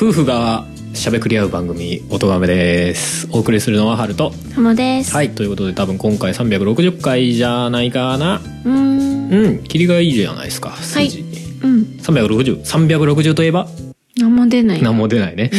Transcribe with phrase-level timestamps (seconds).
[0.00, 5.12] 夫婦がしゃべくり合う番組「おとがめ」ですお送りするのはハルとハモです。
[5.12, 9.30] はいということで多分今回360回じゃないかなうーん。
[9.30, 11.24] うん切りがいいじゃないですか数字、
[11.62, 11.86] うん。
[12.02, 13.68] 360?360 といえば？
[14.16, 14.82] 何も出ない。
[14.82, 15.50] 何も出ないね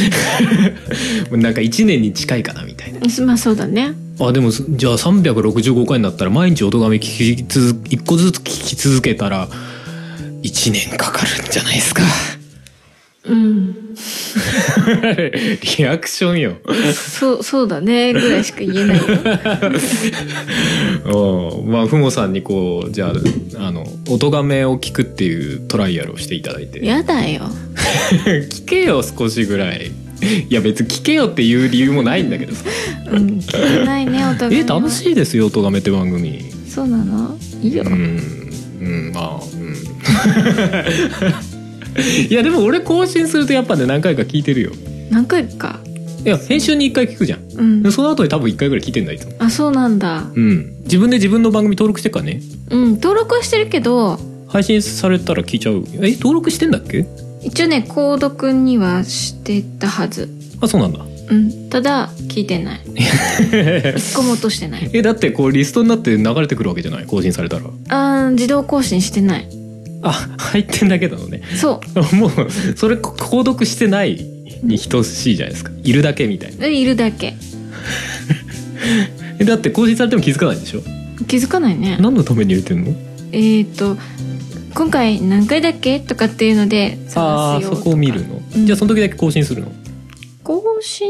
[1.31, 3.93] なんか1年に近いかなみたいなまあそうだね。
[4.19, 9.47] あでもじゃあ365回になったら毎日音がめ聞き続1個ずつ聞き続けたら
[10.43, 12.01] 1年かかるんじゃないですか
[13.29, 13.75] うん。
[15.77, 16.53] リアクションよ
[16.93, 18.13] そう、そうだね。
[18.13, 19.03] ぐらいしか言えないよ。
[21.61, 23.13] うんまあふもさんにこうじゃあ
[23.67, 27.49] あの音がめを聞くっていうトライアルをしていただいてやだよ。
[28.49, 29.91] 聞けよ少しぐらい
[30.49, 32.63] いや別に聞けよっていう理由もないんだけどさ
[33.11, 33.39] うん。
[33.39, 34.63] 聞けないね、お互いえ。
[34.63, 37.37] 楽しいですよ音がめって番組そうなの？
[37.61, 37.83] いいよ。
[37.85, 37.93] うん
[38.81, 39.75] うんまあうん
[42.29, 44.71] いやでも俺更新するとやっぱね何回か聞いてるよ
[45.09, 45.79] 何回か？
[46.25, 47.91] いや編集に1回聞くじゃんうんで。
[47.91, 50.23] その後に多分1回ぐらい聞いてんだいつもあ、そうなんだ。
[50.35, 52.93] うん自分で自分の番組登録してっからねうん。
[52.95, 57.05] 登録はしてるけど、配信されたら聞いちゃうえ登録してんだっけ？
[57.41, 60.29] 一応ね、購読にはしてたはず。
[60.61, 61.69] あそうなんだうん。
[61.69, 62.81] ただ、聞いてない。
[63.95, 64.89] 一個も落としてない。
[64.91, 67.05] えだってこうリストになって流れてくるわけじゃない？
[67.05, 69.47] 更新されたらあー自動更新してない。
[70.01, 71.41] あ入ってんだけなのね。
[71.55, 71.81] そ
[72.11, 72.15] う。
[72.15, 72.31] もう
[72.75, 74.15] それこ購読してない
[74.63, 75.71] に等しいじゃないですか。
[75.83, 76.65] いるだけみたいな。
[76.67, 77.35] えいるだけ。
[79.39, 80.81] えだって更新されても気づかないんでしょ？
[81.27, 81.97] 気づかないね。
[81.99, 82.93] 何のために入れてんの？
[83.31, 83.97] えっ、と
[84.73, 87.21] 今回何回だっけとかっていうので探すよ。
[87.23, 88.65] ああそこを見るの、うん。
[88.65, 89.71] じゃあその時だけ更新するの？
[90.43, 91.09] 更新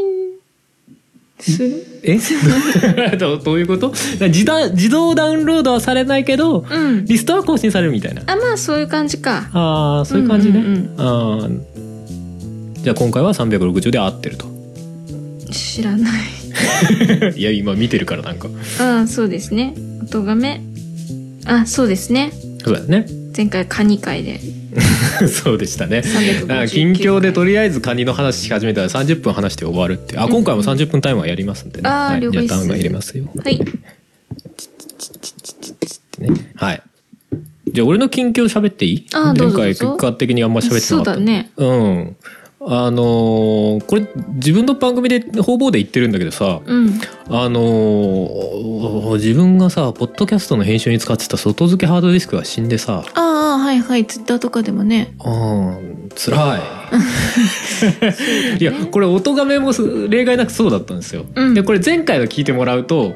[1.40, 1.86] する？
[2.04, 2.18] え？
[3.18, 3.94] どうどういうこと？
[4.28, 7.06] 自動自動ダウンロードはされないけどうん。
[7.06, 8.22] リストは更新されるみたいな。
[8.28, 9.50] あまあそういう感じか。
[9.54, 11.50] ああそういう感じね、うんうんああ
[12.82, 14.46] じゃあ今回は360で合ってると。
[15.52, 16.12] 知らない。
[17.36, 18.48] いや今見てるからなんか。
[18.80, 19.74] ああそうですね。
[20.04, 20.62] 音がめ。
[21.46, 22.32] あそうですね。
[22.64, 24.40] そうだよね前回カニ会で。
[25.28, 26.00] そうでしたね。
[26.00, 30.18] 359なんか近況でとりあえずカニの話し始めたら30分話して終わるって。
[30.18, 33.26] あ今回も30分タイマーやりますんでね、あーはい、じゃあタイマー入れますよ。
[33.44, 33.60] はい。
[36.56, 36.82] はい。
[37.72, 39.06] じゃあ俺の近況喋っていい？
[39.14, 41.52] 前回結果的にあんま喋ってなそうかっただね。
[41.58, 42.16] うん
[42.62, 44.06] あのーこれ
[44.36, 47.00] 自分の番組で方々で言ってるんだけどさうん。
[47.30, 55.16] あのー自分がさポッドキャストの編集に使ってた外付けハードディスクが死んでさああはいはいツイッターとかでもね。
[55.24, 56.62] うん辛い。
[58.60, 59.72] いやこれ音がめも
[60.10, 61.54] 例外なくそうだったんですよ、うん。
[61.54, 63.14] でこれ前回の聞いてもらうと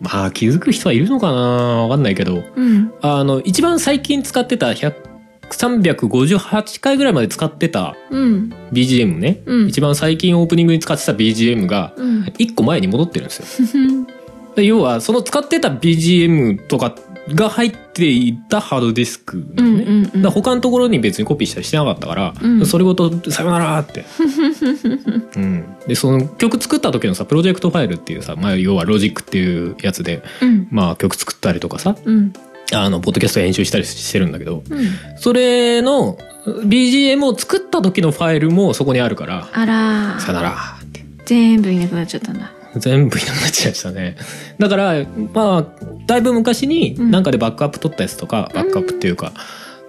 [0.00, 1.32] まあ気づく人はいるのかな？
[1.32, 2.42] わかんないけど。
[2.54, 2.92] うん。
[3.00, 5.13] あの一番最近使ってた100
[5.50, 8.52] 358回ぐらいまで使ってたうん。
[8.72, 9.68] BGM ね、うん。
[9.68, 12.22] 一番最近オープニングに使ってた BGM がうん。
[12.24, 14.06] 1個前に戻ってるんですよ。
[14.56, 16.94] で要はその使ってた BGM とか
[17.28, 20.22] が入っていたハードディスクね、うんうんうん。
[20.22, 22.66] だ他のところに別にコピーしたりしてなかったから、うん。
[22.66, 24.04] それごと「さよなら」って、
[25.36, 30.68] うん、でその曲作った時のさプロジェクトファイルっていうさ、まあ、要はロジックっていうやつで、うん。
[30.70, 32.32] まあ、曲作ったりとかさうん
[32.72, 34.88] あのポッドキャスト編集したりしてるんだけどうん。
[35.18, 42.52] それの BGM を作った時のファイルもそこにあるからあら「さよなら」って全部いなくなっちゃったんだ。
[42.76, 44.16] 全部いなくなっちゃいましたね。
[44.58, 45.66] だからまあ
[46.06, 47.10] だいぶ昔にうん。
[47.10, 49.32] なんかでバックアップ取ったやつとか、バックアップっていうか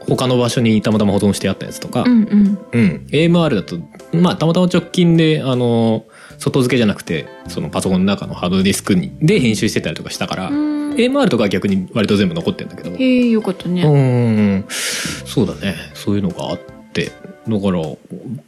[0.08, 2.60] 他の場所にたまたま保存してあったやつとか、うんうん。
[2.72, 3.78] うん、AMR だと
[4.14, 6.06] まあたまたま直近であの
[6.38, 10.76] 外付けじゃなくてそのパソコンの中のハードディスクにで編集してたりとかしたから、うん。
[10.96, 12.96] AMR とかは逆に割と全部残ってるんだけど。
[12.96, 13.84] へえよかったね。
[13.84, 15.76] うんそうだね。
[15.94, 16.60] そういうのがあっ
[16.94, 17.12] て。
[17.48, 17.82] だから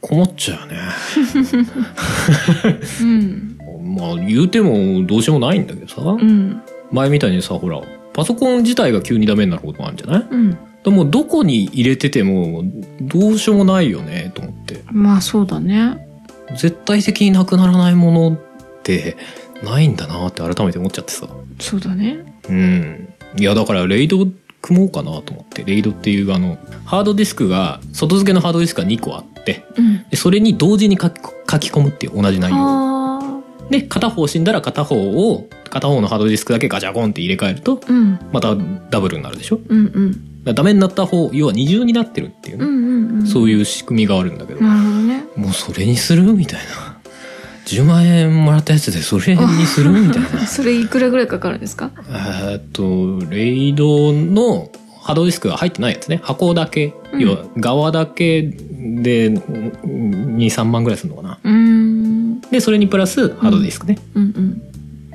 [0.00, 0.78] 困っちゃうよね。
[3.02, 3.58] うん。
[3.96, 6.60] まあ言うてもどうしようもないんだけどさ、うん。
[6.90, 7.80] 前みたいにさほら
[8.12, 10.26] パソコン自体が急にダメになることもあるんじゃない？
[10.30, 10.58] うん。
[10.84, 12.62] でもどこに入れてても
[13.02, 14.82] どうしようもないよねと思って。
[14.90, 16.07] まあそうだね
[16.56, 19.16] 絶対的になくならないものって
[19.62, 21.28] ないんだなって改めて思っちゃってさ。
[21.60, 22.40] そうだね。
[22.48, 23.08] うん。
[23.38, 24.26] いやだからレイド
[24.62, 25.64] 組もうかなと思って。
[25.64, 30.04] レイドっていうあのハードディスクが外付けのハードディスクが2個あってうん。
[30.08, 33.42] でそれに同時に書き書き込むっていう同じ内容。
[33.70, 34.96] で片方死んだら片方
[35.30, 38.18] を片方のハードディスクだけガチャコンって入れ替えるとーうん。
[38.32, 38.56] また
[38.90, 39.60] ダブルになるでしょ？
[39.68, 40.12] うんうん。
[40.37, 43.26] らダメになった方要は二重になってるっていうね、うんうんうん。
[43.26, 45.24] そういう仕組みがあるんだけど、なるほどね。
[45.36, 46.98] もうそれにするみたいな。
[47.66, 50.28] 10万円もらったやつでそれにするみたいな。
[50.48, 51.90] それいくらぐらいかかるんですか？
[52.08, 54.70] えーっとレイドの
[55.02, 56.20] ハードディスクが入ってないやつね。
[56.22, 57.20] 箱だけ、うん。
[57.20, 61.38] 要は側だけで23万ぐらいするのかな。
[61.44, 62.40] うーん。
[62.50, 64.22] でそれにプラスハードディスクね、うん。
[64.22, 64.62] うん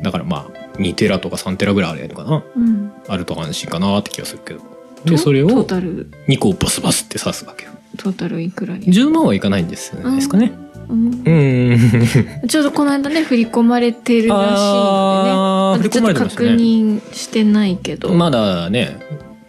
[0.04, 2.44] だからまあ2テラとか3テラぐらいあるのかな。
[2.56, 2.92] うん。
[3.08, 4.60] あると安心かなって気がするけど
[5.06, 6.10] でとそれをトータル。
[6.28, 7.72] 2個バスバスって刺すわけよ。
[7.98, 10.52] トータルいくらに？10万はいかないんですよねですかね。
[10.90, 11.24] うん。
[11.26, 11.30] う
[11.76, 11.80] ん。
[12.48, 15.90] ちょうどこの間ね振り込まれてるらしいのでね。
[15.90, 18.98] ちょっと確認してないけど、まだね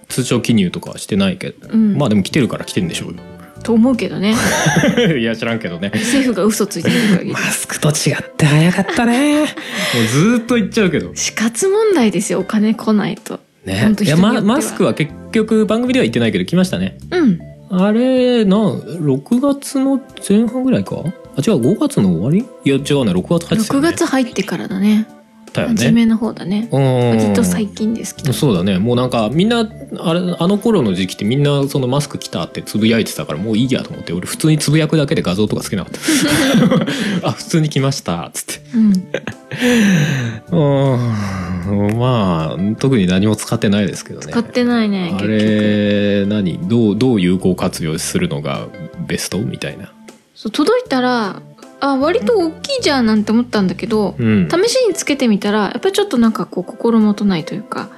[0.08, 1.96] 通帳記入とかはしてないけど、うん。
[1.96, 3.14] まあでも来てるから来てるんでしょうよ。
[3.62, 4.34] と思うけどね。
[5.18, 5.90] いや知らんけどね。
[5.94, 7.32] 政府が嘘ついてる限り。
[7.32, 9.40] マスクと違って早かったね。
[9.40, 9.46] もう
[10.06, 11.12] ずーっと言っちゃうけど。
[11.14, 13.94] 死活問題ですよお金来ないとね。
[14.00, 16.98] いやまマスクは結局番組では言ってないけど来ましたね。
[17.10, 17.40] うん。
[17.70, 20.96] あれな6月の前半ぐらいか？
[20.96, 21.12] あ違う
[21.74, 22.46] 5月の終わり？
[22.64, 25.08] いや違うね6月入ってたよ6ね月入ってからだね
[25.54, 25.74] だよね。
[25.76, 26.68] 初めの方だね。
[26.70, 27.10] うん。
[27.10, 28.32] 割と最近ですけど。
[28.32, 28.78] そうだね。
[28.78, 34.12] もうなんかみんなあれあの頃の時期ってみんなそのマスク来たってつぶやいてたからもういいやと思って。
[34.12, 36.00] 俺普通につぶやくだけで画像とかつけなかった。
[37.28, 38.62] あ普通に来ましたっつって。
[38.74, 38.92] うん。
[41.90, 41.98] うん。
[41.98, 44.26] まあ特に何も使ってないですけどね。
[44.32, 46.58] 使ってないねあれ何？
[46.68, 48.66] どうどう有効活用するのが
[49.06, 49.38] ベスト？
[49.38, 49.92] みたいな。
[50.34, 51.40] そう届いたら
[51.84, 54.48] あ割と大きいじゃんなんて思ったんだけど、うん。
[54.48, 57.90] 試しにつけてみたらやっぱりちょっとなんかこう心もとないというか。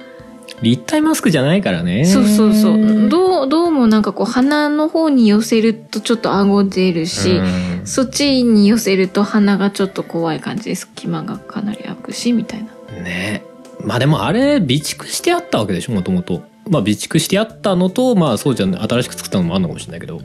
[0.61, 2.03] 立体マスクじゃないからね。
[2.03, 3.09] そうそうそう。
[3.09, 7.87] どうどうもなんかこう鼻の方に寄せるとちょっと顎出るし、うん。
[7.87, 13.03] そっちに寄せると鼻がちょっと怖い感じで隙間がかなり開くしみたいな。
[13.03, 13.43] ね。
[13.85, 20.19] まあでもあれ備蓄してあったわけでしょもともとまあ備蓄してあったのとまあそうじゃない新しく作ったのもあるのかもしれないけど。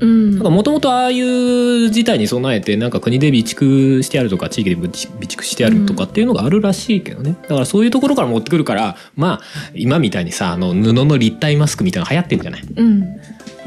[0.51, 7.37] もともとああいう事態に備えてなんか国で備蓄してあるとか地域で備蓄してあるとかっていうのがあるらしいけどね。
[7.43, 9.41] だからそういうところから持ってくるからまあ
[9.75, 12.63] 今みたいにさあの布の立体マスクみたいなの流行ってんじゃない？
[12.77, 13.03] うん。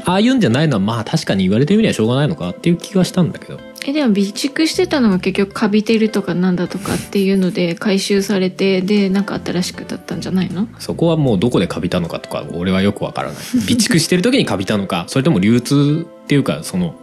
[0.04, 3.58] ああいうんじゃないのはまあ確かに言われてみりゃしょうがないのかっていう気がしたんだけど
[3.88, 10.66] えでも備蓄してたのが結局カビてるとかなんだとかっていうので回収されてでなんか新しくだったんじゃないの？
[10.80, 13.36] そこはもうどこでカビたのかとか俺はよくわからない。
[13.36, 16.96] 備蓄してる時にカビたのかそれとも流通っていうかその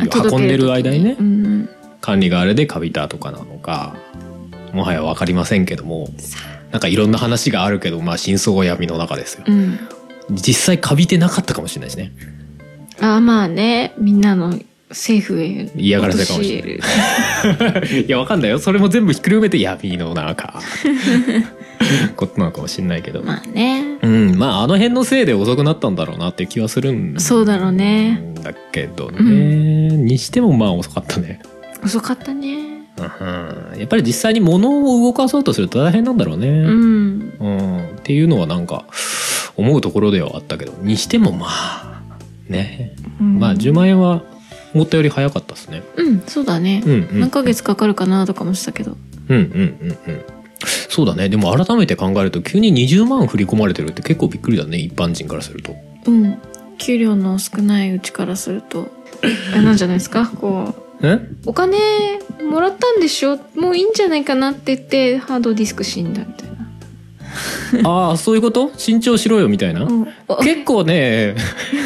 [0.00, 1.68] あ運んでる間にねうんうん。
[2.00, 3.96] 管理があれでカビたとかなのか
[4.72, 6.08] もはや分かりませんけども
[6.72, 9.44] なんかいろんな話があるけどまあ真相は闇の中ですよ。
[9.46, 9.78] うん。
[10.30, 12.12] 実際カビてなかったかもしれないしね。
[13.00, 14.58] あまあねみんなの
[14.94, 18.58] 政府へ嫌がらせかもしれないいやわかんないよ。
[18.58, 20.60] それも全部ひっくるめて闇の中
[22.16, 23.98] ことなのかもしれないけど、まあね。
[24.02, 24.38] うん。
[24.38, 28.34] まああの辺のせいで遅くなったんだろうなっていう気はするんそうだろうね。
[28.42, 30.04] だけどね、うん。
[30.04, 31.40] にしてもまあ遅かったね、
[31.84, 32.74] 遅かったね。
[32.96, 37.32] うん、やっぱり実際に物を動かそうとすると大変なんだろうね、うん。
[37.40, 38.84] うん、っていうのはなんか
[39.56, 40.72] 思うところではあったけど。
[40.82, 42.02] にしてもまあ
[42.48, 43.38] ね、うん。
[43.40, 44.22] まあ10万円は
[44.74, 45.82] 思ったより早かったですね。
[45.96, 48.96] うんそうだね、うんうん、何ヶ月かかるかなとかもしたけど。
[49.28, 50.24] うんうんうんうん。
[50.88, 51.28] そうだね。
[51.28, 54.78] でも改めて考えると急に20万振り込まれてるって結構びっくりだね。
[54.78, 55.74] 一般人からすると。
[56.06, 56.38] うん
[56.76, 58.90] 給料の少ないうちからすると。
[59.54, 60.26] あれなんじゃないですか？
[60.26, 61.20] こうえ？
[61.46, 61.78] お金
[62.50, 63.38] もらったんでしょ？
[63.54, 66.53] もういいんじゃないかなって言ってハードディスク死んだみたいな、
[67.84, 68.70] ああそういうこと？
[68.76, 69.82] 慎重しろよみたいな？
[69.84, 70.06] うん。
[70.28, 71.34] お結構ね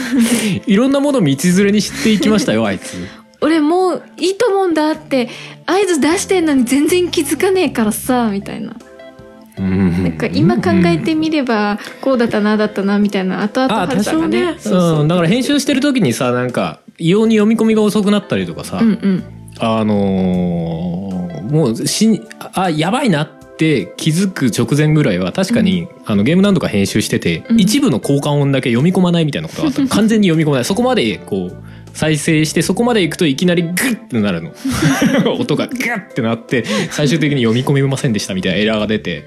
[0.67, 2.95] いろんなもの道連れに知っていきましたよあいつ。
[3.41, 5.29] 俺もういいと思うんだって
[5.65, 8.73] 合図出してんのに全然気づかねえからさみたいな。
[9.59, 10.03] うん。
[10.05, 14.29] なんか今考えてみればこうだったなだったなみたいな後々あハルさね。
[14.29, 14.55] ね。
[14.59, 19.25] そうだから編集してる時にさなんか異様に読み込みが遅くなったりとかさ、うんうん。
[19.61, 22.21] あのーもうしん
[22.53, 27.61] あやばいなって気づく直前ぐらいは確かに、あのゲーム何度か編集してて、うん。
[27.61, 30.65] 一部の交換音だけ読み込まないみたいなことがあったの完全に読み込まない。
[30.65, 31.63] そこまでこう
[31.99, 34.53] 再生してそこまでいくといきなりグッてなるの。
[35.39, 39.25] 音がグッてなって最終的に読み込めませんでしたみたいなエラーが出て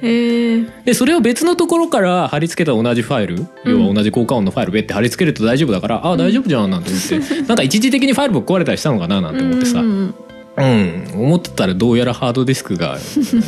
[0.85, 10.13] でそれを別のところから貼り付けた同じファイル、要は同じ交換音のファイル別って貼り付けると大丈夫だから、ああ大丈夫じゃんなんて思って なんか一時的にファイルぶっ壊れたりしたのかななんて思ってさ、うんうんうん、
[10.61, 12.97] 思ってたらどうやらハードディスクが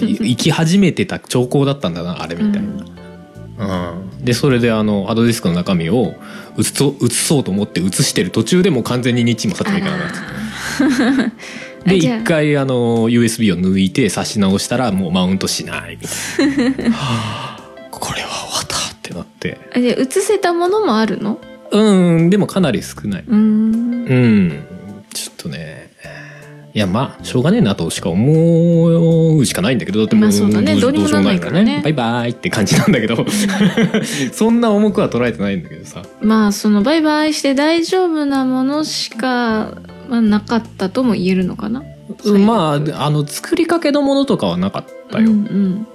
[0.01, 2.85] い 生き始めてた兆候だったんだなあれみたいな。
[3.55, 6.15] うん、でそれであのハードディスクの中身を
[6.57, 11.33] 移そう移そうと思って移してる途中でもう完全に日もさってもいかなくなって
[11.85, 16.95] あ で一回あの USB を抜いて差し直したらもうマウントしないみたいな。
[16.95, 19.59] は あこれは終わったってなって。
[19.75, 21.39] あじゃあ映せたものもあるの？
[21.71, 23.23] うんでもかなり少ない。
[23.27, 23.39] うーん。
[23.39, 24.63] うん。
[25.13, 25.92] ちょっとね
[26.75, 30.79] いやまあしょうがねえなとしか思うしかないんだけどだってもまあそうだね。
[30.79, 31.81] どうにもならないからね。
[31.83, 33.23] バイバイって感じなんだけど。
[34.33, 36.01] そんな重くは捉えてないんだけどさ。
[36.21, 39.77] まあそのバイバイして大丈夫なものしか、
[40.09, 41.83] まあ、なかったとも言えるのかな
[42.45, 45.87] まああの作りかけのものとかはなかったよ、うん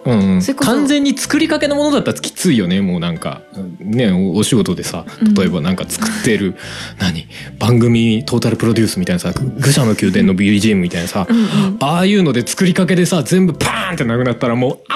[0.57, 3.43] 完全に作りかけのものだったらきついよねもうなんか。
[3.81, 5.35] ねおお仕事でさうん。
[5.35, 6.57] 例えばなんか作ってる、
[6.99, 7.27] 何？
[7.59, 11.77] 番組トータルプロデュースみたいなさ愚者の宮殿の BGM みたいなさ、うんうん。
[11.81, 14.95] ああいうので作りかけでさ全部パーンってなくなったらもうあ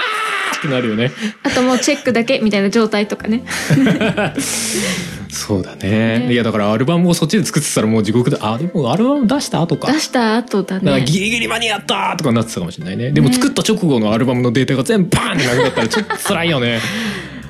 [0.54, 1.10] ーってなるよね。
[1.42, 3.42] あともうチェックだけみたいな状態とかね
[5.32, 6.18] そうだね。
[6.18, 6.32] ね。
[6.32, 9.90] いやだからアルバムをそっちで作ってたらもう地獄であでもアルバム出した後か。
[9.90, 13.12] 出した後だだからねギリギリ間に合ったとかなってたかもしれないね。
[13.12, 16.80] でも作った直後のアルバムのデータが全部パーンってなくなったらちょっと辛いよね。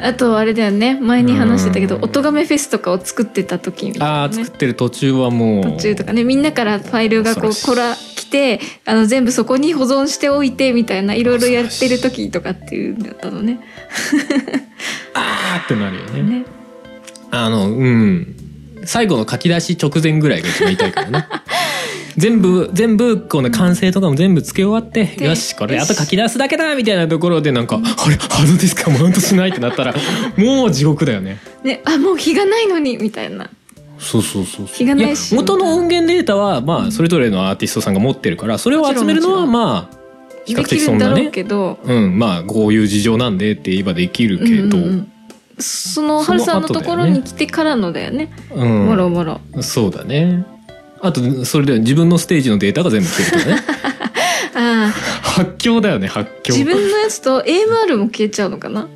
[0.00, 0.98] あとあれだよね。
[1.00, 2.04] 前に話してたけどうん。
[2.04, 5.64] 音亀フェスとかを作ってた時みたいな、ああね作、ってる途中はもう。
[5.64, 13.58] 途中とかねみんなからファイルがこうこら来てあの全部そこに保存しておいてみたいないろいろやってる時とかっていうんだったのね。
[15.14, 16.22] あーってなるよね。
[16.40, 16.61] ね
[17.32, 18.36] あのうん。
[18.84, 21.26] 最後の書き出し直前ぐらいが一番痛いからね。
[22.18, 29.94] 全部全部この完成とかも全部つけ終わって、でよしこれあと書き出すだけだみたいなところでなんか、あれハードディスクがマウントしないってなったら
[30.36, 31.38] もう地獄だよね。
[31.64, 33.48] ねあもう日がないのにみたいな。
[33.98, 39.96] そうそうそう日がないしや元の音源データはまあそれぞれのアーティストさんが持ってるからそれを集めるのはまあ
[40.44, 41.30] 比較的そんなね。
[41.84, 45.11] うんまあこういう事情なんでって言えばできるけど、うんうんうん
[45.62, 48.30] その春さんのところに来てからのだよね。
[48.54, 48.86] うん。
[48.86, 49.40] もろもろ。
[49.60, 50.44] そうだね。
[51.00, 53.56] あとそれで自分のステージのデータが全部消えるとね。
[54.54, 55.22] ああ。
[55.32, 56.54] 発狂だよね発狂。
[56.54, 58.82] 自分のやつと AMR も消えちゃうのかな？
[58.82, 58.88] ああ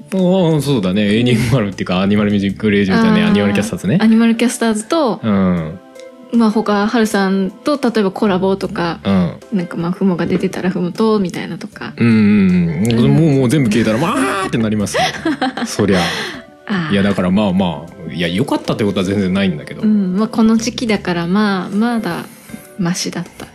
[0.60, 1.18] そうだね。
[1.18, 3.98] エニマルっていうかアニマルミュージックレイジみたいなねアニマルキャスターズね。
[4.00, 5.80] アニマルキャスターズと、うん。
[6.32, 9.58] まあ他春さんと例えばコラボとかうん。
[9.58, 11.94] なんかまあフモが出てたらフモとみたいなとか。
[11.96, 13.16] うんうんうん。
[13.16, 15.02] もうもう全部消えたらまあってなりますよ。
[15.64, 16.00] そりゃ
[16.90, 22.24] いやだからまあまあいや良かったってことは全然ないんだけど、うんまあ、この時期だからまあまだ
[22.78, 23.46] マシだった。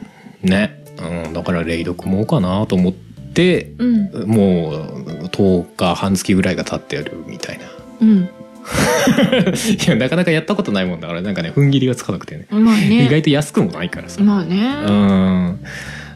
[0.41, 4.27] ね、うん、だからレイド組もうかなと思ってうん。
[4.27, 7.65] もう10日半月ぐらいが経ってやるみたいな。
[8.01, 8.30] うん。
[9.88, 12.48] いやなかなかやったことないもんだからなんかね踏ん切りがつかなくてね。
[12.50, 13.06] まあね。
[13.06, 14.62] 意外と安くもないからさ、まあね。
[14.88, 15.60] うん。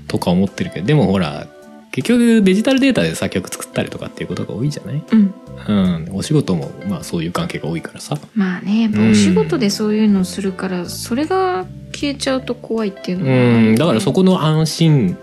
[0.07, 1.47] とか思ってるけどでもほら
[1.95, 5.33] 結局デジタルデータでさ曲作ったりとかっていうことが多いじゃない、うん。
[5.65, 8.17] うん、お仕事もまあそういう関係が多いからさ。
[8.33, 13.75] まあねお仕事でそういうのをするからそれが消えちゃうと怖いっていうのはうん。
[13.75, 15.17] だからそこの安心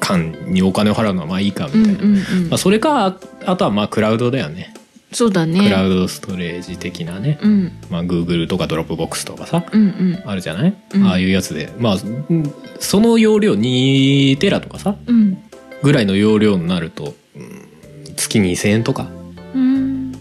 [0.00, 2.48] 感にお金を払うのはまあいいかみたいな、うんうんうん。
[2.48, 4.72] まあ、それかあとはまあクラウドだよね。
[5.12, 5.60] そうだね。
[5.60, 7.72] クラウドストレージ的なね、うん。
[7.90, 10.22] まあ、Google とかドロップボックスとかさうんうん。
[10.24, 11.04] あるじゃない、うん。
[11.04, 11.70] ああいうやつで。
[11.78, 15.38] まあうんその容量2テラとかさうん
[15.84, 17.68] ぐらいの容量になると、うん
[18.16, 19.08] 月2,000円とか
[19.54, 20.12] うん。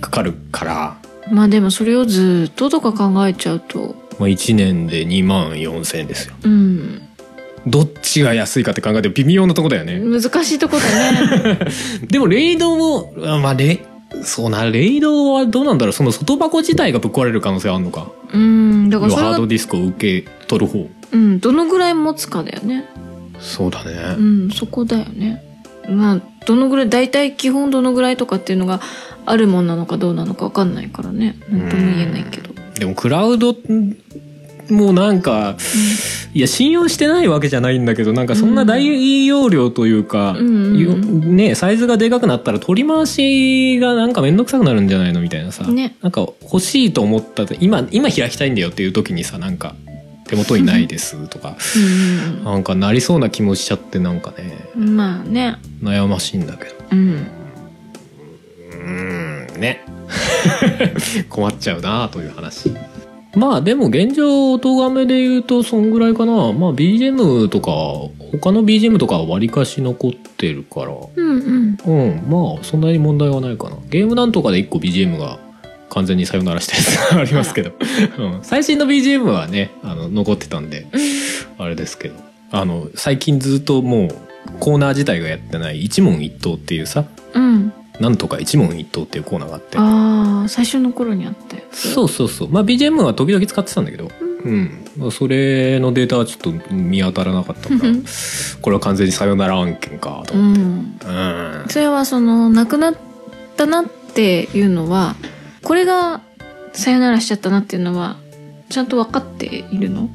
[0.00, 0.96] かかるから、
[1.32, 3.96] まあでもそれをずっととか考えちゃうと。
[4.18, 6.34] まあ、1年で2万4,000円ですよ。
[6.44, 7.02] うん。
[7.66, 11.58] どっちが安いかって考えても微妙なとこだよね、難しいとこだね。
[12.08, 13.80] でもレイドもあまあレ
[14.22, 15.92] そうなレイドはどうなんだろう。
[15.92, 18.10] その外箱自体がぶっ壊れる可能性あるのか。
[18.32, 18.90] うん。
[18.90, 20.88] だからハードディスクを受け取る方。
[21.12, 21.40] うん。
[21.40, 22.84] どのぐらい持つかだよね
[23.40, 25.42] そうだね、うんそこだよね。
[25.88, 28.80] まあどのぐらい大体基本どのぐらいとかっていうのが
[29.26, 31.36] あるもんなのかどうなのか分かんないからね。
[31.48, 32.50] 何とも言えないけど。
[32.78, 33.54] でもクラウド
[34.70, 35.56] もうなんか、
[36.32, 41.36] いや信用してないわけじゃないんだけどなんかそんな大容量というか、うん。
[41.36, 45.96] ねサイズがでかくなったら取り回しがなんか面倒くさくなるんじゃないのみたいなさ、ね。
[46.02, 49.74] なんか欲しいと思った今今開きたいんだよっていう時にさなんか
[50.30, 52.44] 手元にないですとかうん。
[52.44, 54.68] なんかなりそうな気もしちゃってなんかね。
[54.76, 55.56] うんうんまあね。
[55.82, 56.74] 悩ましいんだけど。
[56.92, 57.26] うん。
[58.70, 59.60] うーん。
[59.60, 59.84] ね。
[61.28, 62.70] 困っちゃうなという話。
[63.34, 66.32] まあでも現状音がめで言うとそんぐらいかな。
[66.52, 67.72] まあ BGM とか
[68.30, 70.92] 他の BGM とかはわりかし残ってるから。
[71.16, 72.08] うんうん。
[72.08, 72.30] うん。
[72.30, 73.76] まあそんなに問題はないかな。
[73.88, 75.40] ゲームなんとかで1個 BGM が
[75.90, 77.72] 完全にさよならしたやつがありますけど、
[78.18, 80.86] うん、最新の BGM はねあの残ってたんで
[81.58, 82.30] あれですけど。
[82.52, 84.14] あの最近ずっともう
[84.58, 87.04] コーナー自体がやってない一問一答っていうさ
[87.34, 87.72] うん。
[88.00, 89.78] なんとか一問一答っていうコーナーがあって。
[89.78, 91.92] ああ最初の頃にあったやつ？
[91.92, 92.48] そうそうそう。
[92.50, 94.10] まあ BGM は時々使ってたんだけど。
[94.44, 95.10] うん。
[95.12, 98.04] それのデータはちょっと見当たらなかったからうん。
[98.62, 101.10] これは完全にさよなら案件かとう思って、ん。
[101.10, 101.64] うん。
[101.68, 102.94] それはその亡くなっ
[103.56, 105.14] たなっていうのは
[105.62, 106.20] これが
[106.72, 108.16] さよならしちゃったなっていうのは
[108.68, 110.08] ちゃんと分かっているの？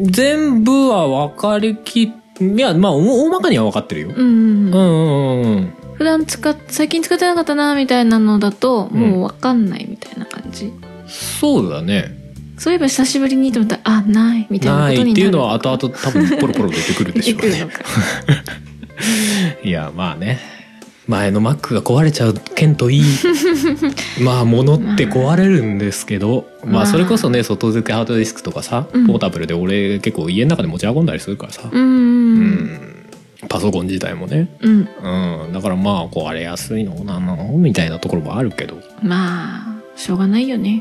[0.00, 2.12] 全部は分かりきい
[2.56, 4.74] やまあ大大まかには分かってるよ、うんうんうん。
[4.74, 9.00] うんうんうん普段使っ最近使ってなかったなみたいなのだとうん。
[9.00, 10.72] もう分かんないみたいな感じ、
[11.06, 12.24] そうだね。
[12.58, 15.20] そういえば久しぶりにと思ったらあないみたいなないことになる。
[15.20, 17.68] っていうのは後々多分ポロポロ出てくるでしょうね。
[19.62, 20.40] いやまあね
[21.06, 23.04] 前の Mac が壊れちゃう件といい
[24.22, 29.06] まあ物って壊れるんですけどままああそれこそね外付けハードディスクとかさ、うん。
[29.06, 32.80] ポータブルで俺結構家の中で持ち運んだりするからさ、うんうんうん。
[33.48, 34.88] パソコン自体もね、うん。
[35.44, 40.80] うん、だからまあ壊れやすいのなのみたいなところもあるけど、まあしょうがないよね。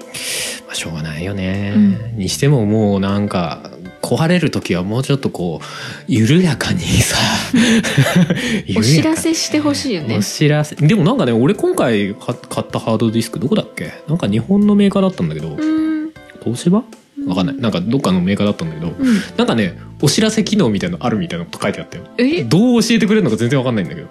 [0.65, 1.73] まあ、しょうがないよね、
[2.15, 3.69] うにしてももうなんか
[4.03, 5.65] 壊れる時はもうちょっとこう
[6.11, 7.17] 緩やかにさ
[8.77, 10.17] お知らせしてほしいよね。
[10.17, 10.75] お知らせ。
[10.75, 13.93] でもなんかね俺今回か買ったハードディスクどこだっけ？
[14.07, 16.11] なんか日本のメーカーだったんだけどうん。
[16.43, 16.83] 東芝？
[17.25, 17.55] わかんない。
[17.57, 19.21] なんかどっかのメーカーだったんだけどうん。
[19.37, 22.43] なんかねお知らせ機能みたいなのあるみたいなこと書いてあったよえ？
[22.43, 24.07] どう教えてくれるのか全然わかんないんだけど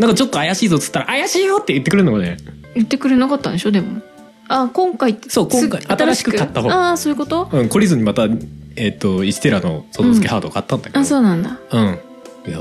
[0.00, 2.38] なんかちょっと怪しいぞっつったら怪しいよって言ってくれるのがね
[2.74, 3.70] 言ってくれなかったんでしょ？
[3.70, 4.00] でも。
[4.48, 6.70] あ今回そう今回す新しく買った方。
[6.70, 7.48] ああそういうこと？
[7.52, 8.28] うん懲りずにまた
[8.76, 11.58] えっ、と1テラの外付けハードを買ったんだけど、あそうなんだ。
[11.70, 11.98] うん。
[12.46, 12.60] いや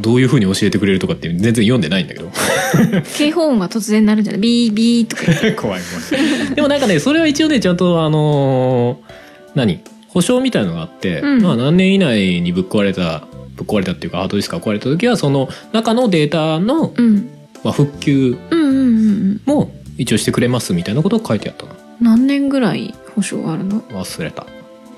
[0.00, 2.30] どういうふうに教えてくれるとかって全然読んでないんだけど。
[3.16, 4.40] 警報音が突然鳴るんじゃない？
[4.40, 5.22] ビービーとか
[5.60, 9.12] 怖い怖いでもなんかねそれは一応ねちゃんとあのー
[9.54, 9.80] 何？
[10.08, 11.42] 保証みたいのがあって、うん。
[11.42, 13.22] まあ何年以内にぶっ壊れた
[13.56, 17.28] ぶっ壊れたっていうかハードディスクが壊れた時はその中のデータの、うん。
[17.62, 18.36] まあ、復旧
[19.46, 23.82] も一応してくれますみたいなことが書いてあったな何年ぐらい保証があるの？
[23.92, 24.46] 忘れた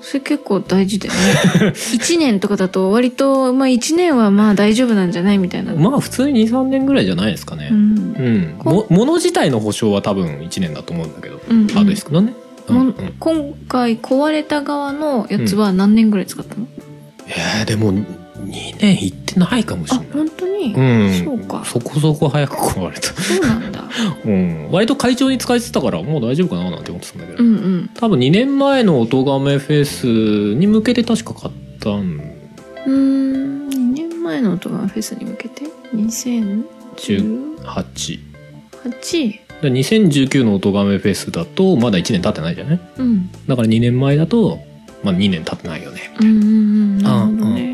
[0.03, 1.71] それ結構大事だよね。
[1.73, 5.73] 1年とかだと割とまあ1年はまあ大丈夫なんじゃないみたいな。
[5.73, 7.69] まあ普通に23年ぐらいじゃないですかね。
[7.71, 7.77] うん。
[7.77, 11.67] うん、も物自体の保証は多分1年だと思うんだけど、うんうん。
[11.67, 12.33] ハードディスクのね、
[12.67, 12.87] うんもうん。
[12.89, 16.67] ん今回壊れた側のやつは何年ぐらい使ったの、
[17.27, 17.93] えーでも
[18.45, 20.09] 2年いってないかもしれあない。
[20.13, 21.23] 本当に、うん。
[21.25, 21.63] そうか。
[21.65, 23.07] そこそこ早く壊れた。
[23.13, 23.83] そうなんだ。
[24.25, 27.89] うん、割と会長に使えてたからもう大丈夫かななんて思ってたんだけど、うんうん。
[27.93, 30.07] 多分2年前の音がめフェス
[30.57, 32.19] に向けて確か買ったん。
[32.85, 33.69] うーん。
[33.69, 35.63] 2年前の音がフェスに向けて
[35.95, 36.63] ？2018
[37.63, 38.19] 8
[39.61, 42.79] でうん2019の音がめフェスだとまだ1年経ってないじゃない？
[42.97, 43.29] うん。
[43.47, 44.59] だから2年前だと、
[45.03, 46.01] まあ、2年経ってないよね。
[46.19, 47.72] うんうんなるほどうんうんねうん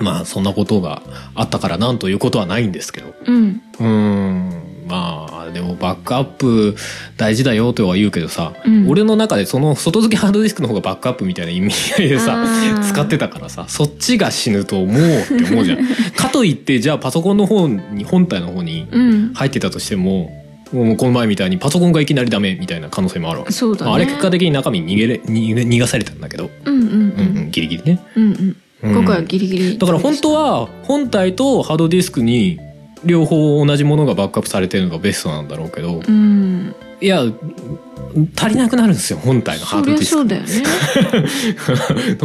[0.00, 1.02] まあそんなことが
[1.34, 3.14] あったからなんということはないんですけど。
[3.26, 3.62] うん。
[3.78, 4.70] うーん。
[4.88, 6.74] まあでもバックアップ
[7.16, 8.88] 大事だよとは言うけどさ、うん。
[8.88, 12.44] 俺の中でその外付けハードディスクの方がバックアップみたいな意味合いでさ
[12.88, 15.78] 使ってたからさそっちが死ぬと思うって思うじゃん。
[16.16, 19.32] かといってじゃあパソコンの方に本体の方にうん。
[19.34, 20.32] 入ってたとしても
[20.72, 23.46] もうこの前みたいにパソコンがいきなりダメみたいな可能性もあるわ。
[23.46, 23.86] け、そうだね。
[23.86, 27.38] まああれ結果的に中身に逃げれ逃がされたんだけど、うんうんうん。
[27.38, 29.78] うん、ギリギリね、うんうんうん今回はギリギリ。
[29.78, 32.58] だから本当は本体とハードディスクに
[33.04, 36.74] 両方同じものがバックアップされてるのがベストなんだろうけどうん。
[37.00, 37.24] いや
[38.36, 40.04] 足りなくなるんですよ本体のハードディスク。
[40.06, 40.62] そうだよね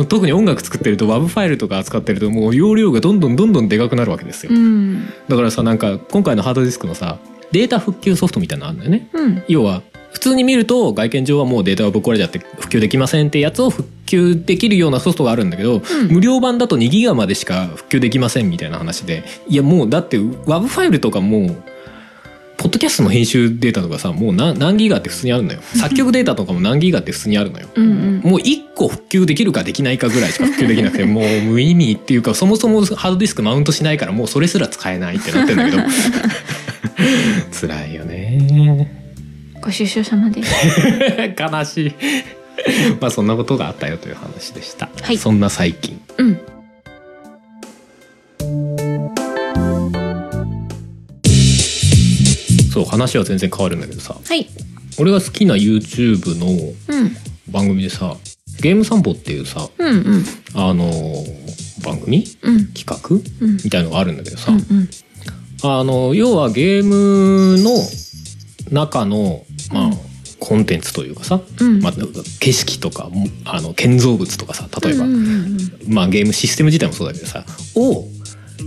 [0.07, 5.07] 特に音楽作ってると WAV ファイルとか扱ってるともう容量がどんどんどんどんでかくなるわけですよ、うん。
[5.29, 7.19] だからさなんか今回のハードディスクのさ
[7.51, 9.07] データ復旧ソフトみたいなのあるんだよね。
[9.13, 9.43] うん。
[9.47, 9.94] 要は普
[10.25, 16.07] 通に見ると外見上はもうデータがぶっ壊れちゃって復旧できませんってやつを復旧できるようなソフトがあるんだけど、うん。
[16.07, 21.55] 無料版だと2ギガまでしか復旧できませんみたいな話でいやもうだって WAV ファイルとかもう
[22.57, 25.59] ポッドキャストの編集データとかさもう何何ギガって普通にあるのよ。
[25.77, 27.87] 作曲データとかも何ギガって普通にあるのよ、うんう
[28.27, 28.31] ん。
[28.31, 35.77] もう1個復旧できるかできないかぐらいしか復旧できなくて もう無意味っていうかそもそもハードディスクマウントしないからもうそれすら使えないってなってんだけど。
[37.51, 39.04] 辛いよね
[39.65, 40.53] ご愁傷様です。
[41.41, 41.93] 悲しい。
[43.01, 45.17] まあそんなことがあったよという話でした、はい。
[45.17, 45.99] そんな最近。
[46.19, 46.39] うん。
[52.71, 54.15] そう話は全然変わるんだけどさ。
[54.23, 54.47] はい。
[54.99, 56.47] 俺が好きな YouTube の
[56.87, 57.17] うん。
[57.49, 58.17] 番組でさ
[58.61, 60.25] ゲーム散歩っていうさうんうん。
[60.53, 62.23] あのー番組？
[62.43, 62.67] うん。
[62.67, 63.15] 企画？
[63.15, 63.57] うん。
[63.63, 64.89] みたいのがあるんだけどさ、うんうん。
[65.63, 67.71] あの要はゲームの
[68.71, 69.93] 中のまあ、うん
[70.39, 71.79] コンテンツというかさ、うん。
[71.81, 71.93] まあ、
[72.39, 75.05] 景色とかもあの建造物とかさ例えば、
[75.87, 78.05] まあゲームシステム自体もそうだけどさを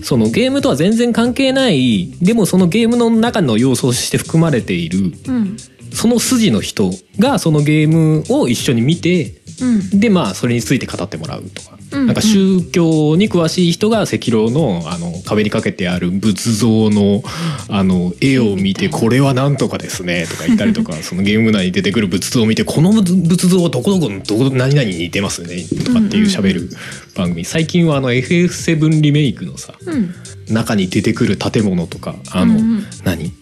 [0.02, 5.56] そのゲームとは全然関係ないでもそのゲームの中の要素として含まれているうん。
[5.92, 10.00] その筋の人がそのゲームを一緒に見てうん。
[10.00, 12.07] でまあそれについて語ってもらうとか、うん。
[12.07, 17.22] なんか宗教に詳しい人が赤炉のあの壁にかけてある仏像の
[17.68, 26.70] あの絵を見て「これはなんとかですね」とか言ったりとか そのゲーム内に出てくる仏像を見て「この仏像はどこどこのどこ何々に似てますね」とかっていう喋る
[27.14, 27.44] 番組。
[27.44, 30.14] 最近はあの FF7 リメイクのさうん。
[30.48, 32.87] 中に出てくる建物とかあの、うんうん。
[33.05, 33.33] 何？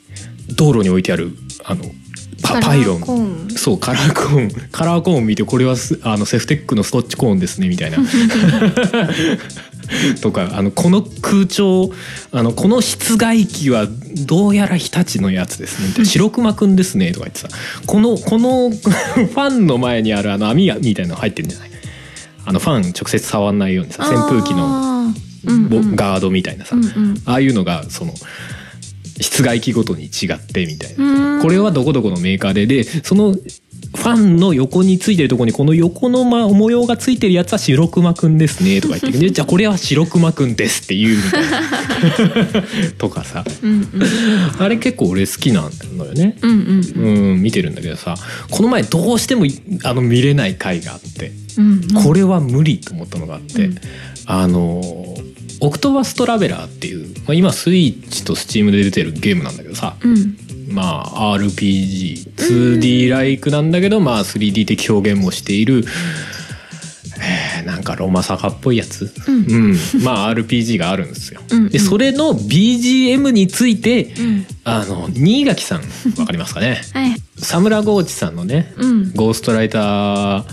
[0.55, 1.85] 道路に置いてあるあの
[2.43, 3.01] パパイロン。
[3.01, 3.57] カラーコーン。
[3.57, 4.69] そうカラーコーン。
[4.71, 7.99] カラーコーン見てこれはすあのセフテックのストッチコーンですねみたいな。
[10.21, 11.93] とかあのこの空調
[12.33, 13.87] あのこの室外機は
[14.27, 15.89] どうやら日立のやつですね。
[15.89, 17.49] みたいな白熊くんですねとか言ってさ。
[17.87, 21.71] このこの ファンの前にあるあの網みたいなの入ってるんじゃない？
[22.45, 25.13] あのファン直接触んないようにさ扇風機の
[25.97, 27.23] ガードみたいなさ、うんうん。
[27.25, 28.13] ああいうのがその
[29.21, 31.43] 室外機ごとに違ってみたいな、うん。
[31.43, 33.35] これはどこどこのメーカーででその
[33.95, 41.63] ファンの横についてるところにこの横のま模様がついてるやつは白熊くんですねとか言ってで じゃあこれは白熊くんですって言うみたいな。
[42.99, 43.45] とかさ。
[43.63, 43.89] うんうん。
[44.59, 46.37] あれ結構俺好きなんのよね。
[46.43, 48.17] うんうんうん、見てるんだけどさ。
[48.51, 49.47] この前どうしても
[49.85, 51.33] あの見れない回があって。
[51.57, 52.03] うんうん。
[52.05, 53.79] これは無理と思ったのがあって、うん。
[54.27, 55.16] あの
[55.61, 59.97] オクトバストラベラーっていう、まあ、今スイッチとスチームで出てるゲームなんだけどさ。
[60.03, 60.37] うん。
[60.69, 65.85] まあ RPG2D ライクなんだけど、まあ 3D 的表現もしている、
[67.19, 69.73] えーなんかロマサガっぽいやつ、うん。
[69.73, 71.41] うん、まあ RPG があるんですよ。
[71.51, 71.59] うん。
[71.59, 74.47] うんでそれの BGM についてうん。
[74.65, 75.81] あの新垣さん
[76.19, 76.81] わかりますかね？
[76.93, 77.17] はい。
[77.39, 79.13] サムラゴーチさんのねうん。
[79.15, 80.45] ゴーストライター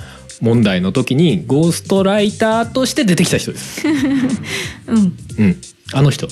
[0.44, 3.88] 問題の時にゴーストライターとして出てきた人です。
[4.88, 4.98] うん。
[5.40, 5.58] うん、
[5.94, 6.28] あの人。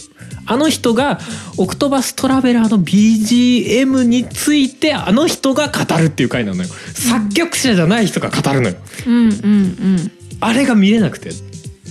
[0.45, 1.21] あの人が
[1.56, 6.69] オクトバストラベラーの BGM についてあの人が語るっていう回なのよ。
[6.93, 8.76] 作曲者じゃない人が語るのよ。
[9.08, 10.12] うんうんうん。
[10.41, 11.30] あれが見れなくて。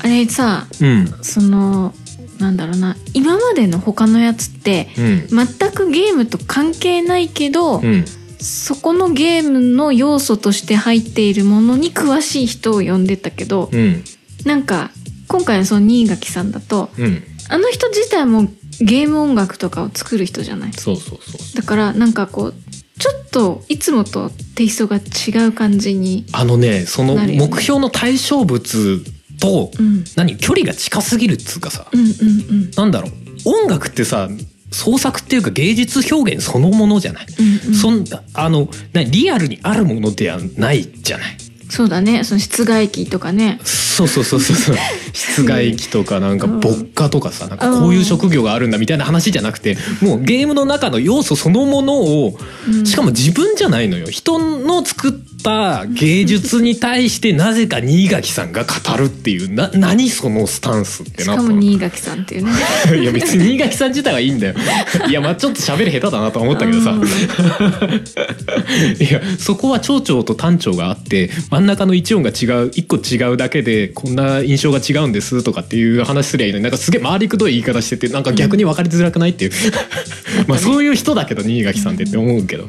[0.00, 1.14] あれさうん。
[1.22, 1.94] その
[2.38, 2.98] なんだろうな。
[3.14, 5.26] 今までの他のやつってうん。
[5.28, 8.04] 全くゲームと関係ないけど、うん
[8.40, 14.03] そこのゲームの要素として入っているものに詳しい人を呼んでたけど、うん。
[14.44, 14.90] なんか
[15.29, 17.22] 今回のその新垣さんだとうん。
[17.48, 18.48] あの人自体も
[18.81, 20.72] ゲーム音楽とかを作る人じゃない。
[20.72, 22.55] そうそうそうだからなんかこう
[22.98, 29.05] ちょっといつもとテイストが違う感じにあのねその目標の対象物
[29.40, 30.05] とうん。
[30.16, 30.37] 何？
[30.37, 31.87] 距離が近すぎるっつうかさ。
[31.92, 32.12] うんうんう
[32.66, 32.70] ん。
[32.70, 33.12] なんだろう。
[33.44, 34.29] 音楽ってさ
[34.70, 37.26] 創作っていうか芸術表現そのものじゃない。
[37.38, 37.74] うんうん。
[37.74, 38.04] そん
[38.35, 41.37] あのなリアルにあるものではないじゃない。
[41.68, 42.24] そうだね。
[42.24, 43.61] その室外機とかね。
[43.64, 44.76] そうそうそうそうそう。
[45.14, 46.61] 室外機とかなんかうん。
[46.61, 52.87] 牧歌とかさなんかこういう職業があるんだみたいな話じゃなくてもうゲームの中の要素そのものをうん。
[52.87, 54.09] しかも自分じゃないのよ。
[54.09, 55.29] 人の作った
[55.94, 62.53] 芸術に対してなぜか新垣さんが語るっていうな何そのスタンスってしかなったのも新垣さんっていうね。
[63.00, 64.55] いや別に新垣さん自体はいいんだよ。
[65.09, 66.90] いやまあちょっと喋り下手だなとは思ったけどさ。
[66.90, 67.00] うん。
[69.00, 79.53] いやそこは長調と短調があって真ん中の一音が違う一個違うだけでこんな印象が違うんですとかっていう話すりゃいいのになんかすげえ回りくどい言い方しててなんか逆に分かりづらくないっていう、
[80.46, 82.68] まあそういう人だけど新垣さんってって思うけど。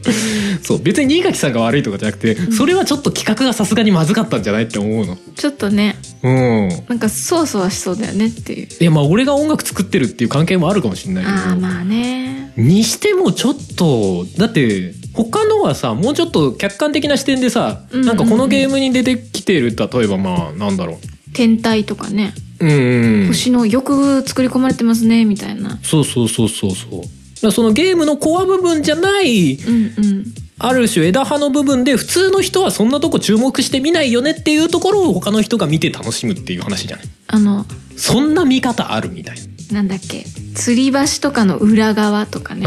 [0.61, 5.17] そう別に新垣さんが悪いとかじゃなくてそれはちょっと企画がさすがにまずかったんじゃないって思うの。
[5.35, 5.95] ちょっとね。
[6.21, 6.69] うん。
[6.89, 8.67] なんかそわそわしそうだよねっていう。
[8.79, 11.37] いやまあ俺が音楽作ってるっていう関係もあるかもしれないけど。
[11.37, 12.53] ああまあね。
[12.57, 18.07] にしてもちょっとだって他のはさもうちょっと客観的な視点でさ、うんうんうん。
[18.09, 20.99] なんかこのゲームに出てきてる例えばまあなんだろ
[21.33, 22.35] 天体とかね。
[22.59, 23.27] ううんうん。
[23.29, 25.79] 星のよく作り込まれてますねみたいな。
[25.81, 27.01] そうそうそうそうそ
[27.47, 27.51] う。
[27.51, 30.25] そのゲームのコア部分じゃないうんうん
[30.65, 37.05] ある種枝葉の部分で普通の人はそんなとこ注目して見ないよねっていうところを他の人が見て楽しむっていう話じゃない。
[37.27, 37.65] あの
[37.97, 39.41] そんな見方あるみたいな
[39.79, 40.25] んだっけ？
[40.55, 42.65] 吊り橋とかの裏側とかね。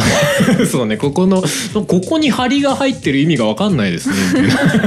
[0.59, 0.97] な そうね。
[0.97, 1.43] ここの
[1.87, 4.15] ここに梁が入ってる意味が分かんないですね。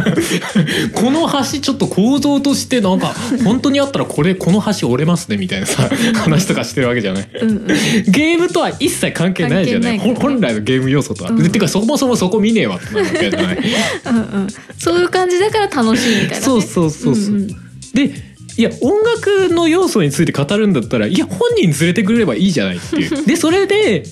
[0.96, 7.30] この橋ちょっと構造としてなんか本当にあったらこれこの橋折れますねみたいなさ話とかしてるわけじゃない。
[7.42, 7.68] うんうん。
[7.68, 9.98] ゲームとは一切関係ないじゃない。
[10.00, 11.52] 関係ないほ本来のゲーム要素とは、うん。
[11.52, 13.58] てかそもそもそこ見ねえわってなるわけじゃない。
[14.08, 14.48] うんうん。
[14.78, 17.48] そういう感じだから楽しいみたいな、ね、そうそうそうそう、んん。
[17.94, 18.27] で
[18.58, 23.24] いや音楽の要素について語るんだったらいや本人連れてくれればいいじゃないっていう。
[23.26, 24.04] でそれで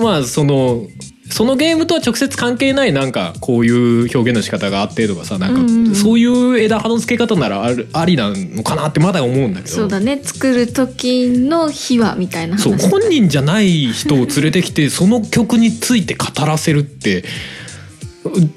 [0.00, 0.86] まあその
[1.30, 9.74] そのゲームとは直接関係ないなんかこういう表現の仕方があってとかさなんかそういう枝葉の付け方ならあるありなのかなってまだ思うんだけど。
[9.74, 10.20] そうだね。
[10.22, 17.24] 作る時の秘話みたいなそう話本人じゃない人を連れてきてその曲について語らせるって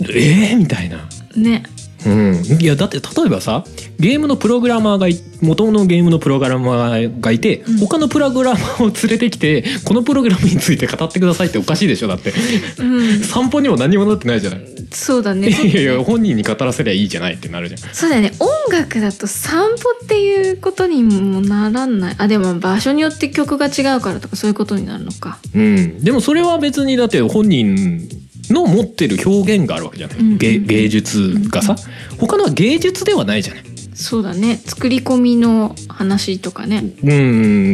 [0.02, 1.10] えー、みたいな。
[1.36, 1.64] ね
[2.06, 3.66] うん、いやだって例えばさ
[4.00, 7.78] ゲームのプログラマーがい元のゲームのプログラマーがいて、うん。
[7.80, 12.34] 他のプログラマーを連れてきてこのプログラムについて語ってくださいっておかしいでしょだって。
[12.78, 13.20] うん。
[13.22, 14.62] 散歩にも何もなってないじゃない。
[14.92, 15.50] そうだね。
[15.50, 17.94] いやいや本人に語らせりゃいいじゃないってなるじゃん。
[17.94, 18.32] そうだよね。
[18.40, 22.16] 音楽だと散歩っていうことにもならない。
[22.18, 25.40] あでも場所によって曲が違うからとかそういうことになるのか。
[25.56, 28.08] うん、でもそれは別にだって本人
[28.50, 30.38] の持ってる表現があるわけじゃない、うん。
[30.38, 31.76] 芸芸術がさ。
[32.18, 33.64] 他のは芸術ではないじゃない。
[33.94, 34.56] そうだね。
[34.56, 36.84] 作り込みの話とかね。
[37.04, 37.14] う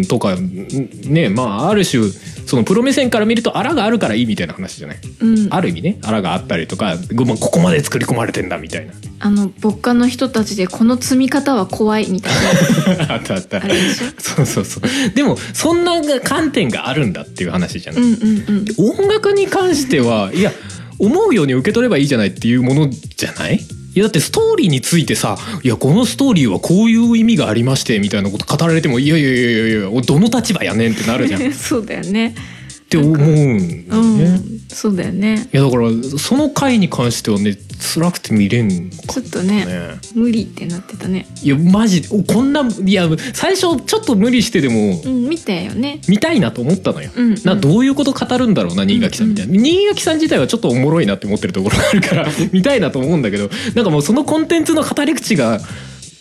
[0.01, 0.67] んとかん
[1.03, 2.03] ねまあある種
[2.45, 4.97] そのプロ目線から見るとあらがあるからいいみたいな話じゃない？
[5.21, 5.47] うん。
[5.53, 5.97] ある意味ね。
[6.03, 8.93] あらがあったりとかごまあここまで作り込まれてんだみたいな。
[9.19, 12.33] あの牧歌の人たちでこの積み方は怖いみたい
[13.09, 13.61] あったあった。
[14.19, 14.83] そうそうそう。
[15.15, 18.89] でもそんな観点があるんだっていう話じゃない、うんうんうん。
[18.97, 20.51] 音楽に関してはいや
[20.99, 23.59] 思うように受け取ればいいじゃないっていうものじゃない？
[23.95, 31.41] いやだってストーリーについてさ「いやこのストーリーはこういう意味がありまして」みたいなこと語られても「いやいやいやいやいやどの立場やねん」ってなるじゃん。
[31.49, 32.35] っ そうだよね。
[32.89, 34.23] て思うんだうよね。
[34.29, 34.43] ん。
[34.67, 35.47] そうだよね。
[35.53, 39.99] いやだからその回に関してはね辛くて見れんかちょっとねね。
[40.13, 47.11] 無理ってなってたねいやマジこんないや最初ちょっと無理してでもうん見たよね見たいなと思ったのよ。
[47.15, 55.61] うん、うん、などういうこと語るんだろうな新垣さんみたいな、新垣さん自体はちょっとおもろいなって思ってるところがあるから 見たいなと思うんだけどなんかもうそのコンテンツの語り口が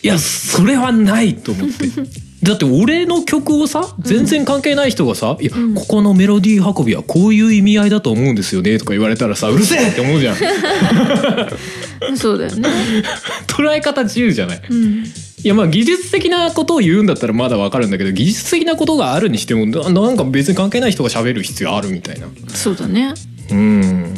[0.03, 1.85] いやそれはないと思って。
[2.45, 10.37] だって俺の曲をさ全然関係ない人がさ「いやうんここのメロディー運びはこういう意味合いだと思うんですよね」とか言われたらさ「うるせえ!」って思うじゃん。
[12.15, 12.69] そうだよね。
[13.47, 14.61] 捉え方自由じゃない。
[14.69, 15.03] うん。
[15.43, 22.27] いやまあ技術的なことを言うんだったらまだわかるんだけど技術的なことがあるにしてもななんか別に関係ない人が喋る必要あるみたいな。
[22.53, 23.13] そうだね。
[23.51, 24.15] うん。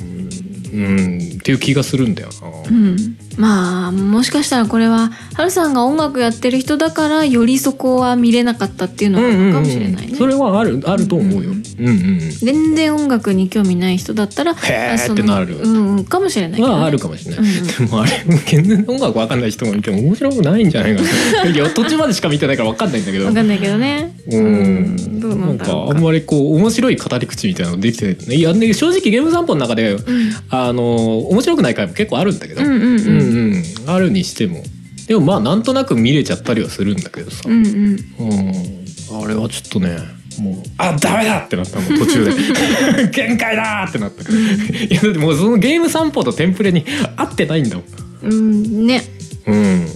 [0.74, 1.32] うん。
[1.36, 11.52] っていう気がするんだよな、うんまあもしかしたらこれはハルさんが音楽やってる人だからよりそこは見れなかったっていうのがあるかもしれないね、それはあるあると思うよ。
[11.52, 11.86] ううん。
[11.86, 12.19] んうん。
[12.32, 15.58] 全然音楽に興味ない人だったらへーってなる。
[15.58, 17.39] うんうんかもしれないね、まああるかもしれない。
[17.41, 18.12] うんでもあれ
[18.47, 21.50] 全然音楽わかんない人もいても面白くないんじゃないかな。
[21.50, 23.26] いや途中までしか見てないからわかんないんだけど。
[23.26, 23.47] わかん。
[23.47, 25.19] ないけどねうん。
[25.19, 25.95] どうななんだろうか。
[25.95, 28.38] あんまりこう面白い語り口みたいなのできてない。
[28.38, 30.02] いやね正直ゲーム散歩の中でうん。
[30.50, 32.82] あの面白くない回も結構あるんだけど、うんうん。
[32.82, 33.90] うんうんうん。
[33.90, 34.63] あるにしても。
[35.08, 37.74] でもまあなんとなく見れちゃったりはするんだけどさ、うんうん。
[38.20, 39.98] うん、あれはちょっとね
[40.40, 41.46] もうあダメだ！
[41.46, 42.32] ってなったもん途中で。
[43.12, 46.86] 限界だってなったいやだってもうそのゲーム散歩とテンプレに
[47.16, 47.86] 合ってないんだもん。
[48.24, 49.04] うんね。
[49.46, 49.88] うん。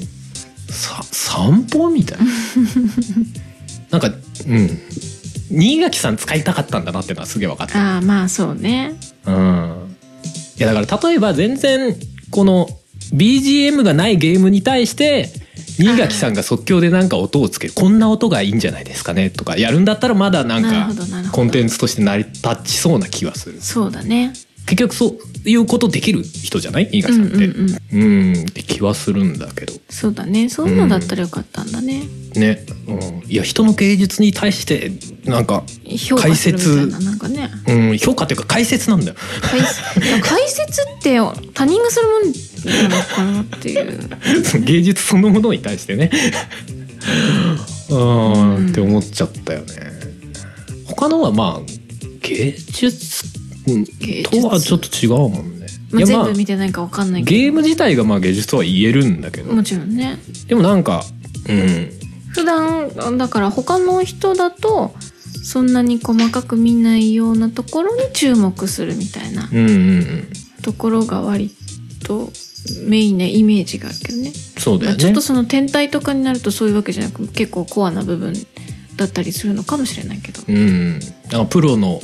[0.69, 2.17] さ散歩みたい。
[3.91, 4.17] な なんか
[4.47, 4.79] うん。
[5.51, 7.77] 新垣さん使いたかったんだなってのはすげえ分かった。
[7.77, 8.93] ああまあそうね。
[9.25, 9.75] うん。
[10.57, 11.95] いやだから例えば全然
[12.29, 12.69] この
[13.13, 15.29] BGM がないゲームに対して
[15.77, 21.35] 新垣さんが即興でなんか音をつけるこんな音がいいんじゃないですかねとかやるんだったらまだなんなるかほどなるほど。
[21.35, 23.61] コンテンツとして成り立ちそうな気はする。
[23.61, 24.33] そうだね。
[24.67, 26.87] 結局そういうことできる人じゃない？
[26.91, 27.37] 新う垣さんって。
[27.37, 28.33] んうんうん。
[28.33, 29.73] うんって気はするんだけど。
[29.89, 30.49] そうだね。
[30.49, 32.03] そういうのだったらよかったんだね、
[32.35, 34.91] ね、うん、いや人の芸術に対して
[35.25, 35.63] なんか、
[35.97, 37.49] 評価するみたいななんかね。
[37.67, 39.15] うん、評価っていうか解説なんだよ。
[39.41, 39.81] 解説。
[40.21, 41.19] 解説って
[41.53, 42.33] 他人がするもん
[42.65, 46.11] なのかなっていう芸術そのものに対してね。
[47.89, 49.65] うん、うんって思っちゃったよね。
[50.85, 51.81] 他のはまあ
[52.21, 53.25] 芸術
[54.31, 59.49] とはちょっと違うもんね、まあ、全部見てないかわかんないけゲーム自体がまあ芸術とは言えるんだけど。
[59.49, 60.17] どもちろんね。
[60.47, 61.03] でもなんか
[61.49, 61.91] うん。
[62.33, 64.93] 普段だから他の人だと
[65.43, 69.49] そんなに細かく見ないようなところに注目するみたいな
[70.61, 71.51] ところが割
[72.05, 72.29] と
[72.85, 74.31] メインなイメージがあるけどね。
[74.57, 74.93] そうだよね。
[74.93, 78.33] まあちょっとその天体とかになるとそういうわけじゃなく結構コアな部分
[78.95, 80.41] だったりするのかもしれないけど。
[80.47, 80.99] うん。
[80.99, 82.01] なんかプロの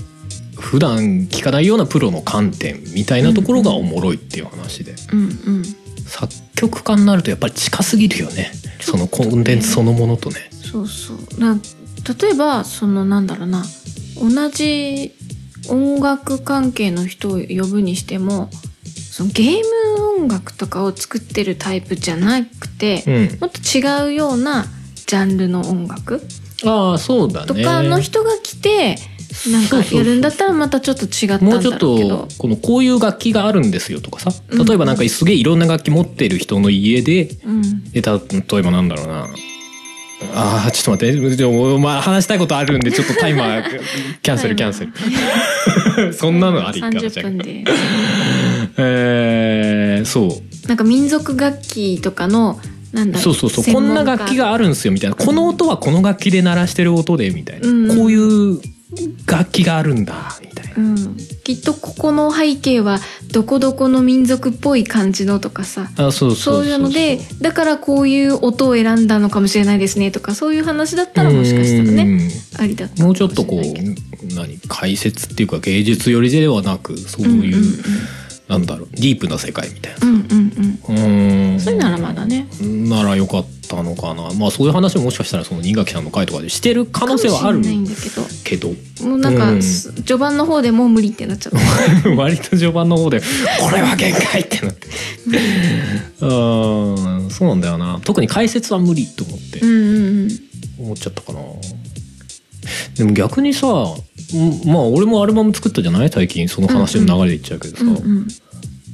[0.58, 5.26] 普段聞かないようなプロの観点みたいなところがおもろいっていう話で、うんう
[5.60, 5.64] ん。
[6.08, 8.52] 作曲家になるとやっぱり近すぎるよね。
[8.80, 10.50] そのコンテンツそのものとね。
[10.52, 11.40] そうそう。
[11.40, 11.60] な
[12.22, 13.64] 例えばそのなんだろうな。
[14.20, 15.14] 同じ
[15.70, 18.50] 音楽関係の人を呼ぶにしても
[19.18, 19.62] そのゲー
[19.96, 23.40] ム音楽とかを作ってるタイプじゃなくて、うん。
[23.40, 24.66] もっと違うような
[25.08, 26.22] ジャンルの音楽
[26.64, 27.48] ああそうだね。
[27.48, 28.96] とかの人が来て、
[29.52, 34.30] なんかやるんだったらまたちょっと違ったもうちょっとこのこういう楽器があるんですよとかさ。
[34.50, 34.66] うん。
[34.66, 37.62] 例えばなんかすげえいろんな楽器持ってる人の家でうん。
[37.92, 39.30] 例えばなんだろうな。
[40.36, 41.78] あーちょっと待って。
[41.80, 43.80] まあ話したいことあるんでちょっとタイマー
[44.22, 46.14] キャンセルキャンセル。
[46.14, 47.64] そんなのありかもし30れない分で
[48.78, 50.68] えー、そう。
[50.68, 52.60] なんか民族楽器とかの
[52.94, 53.74] なんだろそうそうそう。
[53.74, 55.16] こんな楽器ががあるんですよみたいな。
[55.16, 58.60] この音はこの楽器で鳴らしてる音でみたいな、うんこういう
[59.26, 60.74] 楽器があるんだみたいな。
[60.78, 63.00] うん、きっとここの背景は
[63.32, 65.90] どこどこの民族っぽい感じのとかさ。
[65.98, 77.64] あそうそうそういうのでだからこういう音を選んだのかもしれないですねとかそういう話だったらもしかしたらねねありだったもうちょっとこう何解説っていうか芸術寄りではなくそういう、うん
[78.48, 80.08] なんだろうディープな世界みたいな。
[80.08, 80.96] うんうんうん。
[80.96, 81.60] うーん。
[81.60, 82.48] それならまだね。
[82.62, 84.32] ならよかったのかな。
[84.34, 87.84] まあそういう話ももしかしたらその新垣さんの回とかでしてる可能性はあるけど。
[88.46, 88.70] けど。
[89.06, 89.62] もうなんか、うん。
[89.64, 91.54] す序盤の方でもう無理ってなっちゃっ
[92.04, 92.10] た。
[92.16, 93.20] 割と序盤の方で
[93.60, 94.88] 「これは限界!」ってなって。
[96.22, 97.30] うん。
[97.30, 98.00] そうなんだよな。
[98.04, 100.40] 特に解説は無理と思ってうんうんうん。
[100.80, 101.40] 思っちゃったかな。
[102.96, 104.17] でも逆にさうん
[104.66, 106.10] まあ俺もアルバム作ったじゃない？
[106.10, 108.28] 最近その話の流れで言っちゃうけどさ、うんうん。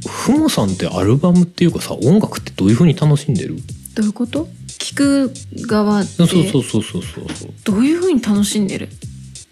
[0.07, 3.55] ふもさんってアルバムっていうかさ音楽ってどういう風に楽しんでる？
[3.95, 4.47] どういうこと？
[4.67, 5.33] 聞く
[5.67, 7.53] 側そうそうそうそうそうそう。
[7.63, 8.89] どういう風に楽しんでる？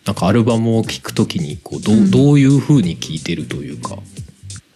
[0.06, 2.12] なんかアルバムを聴くときにこうど,、ううん。
[2.12, 3.98] どういう風に聴いてるというか。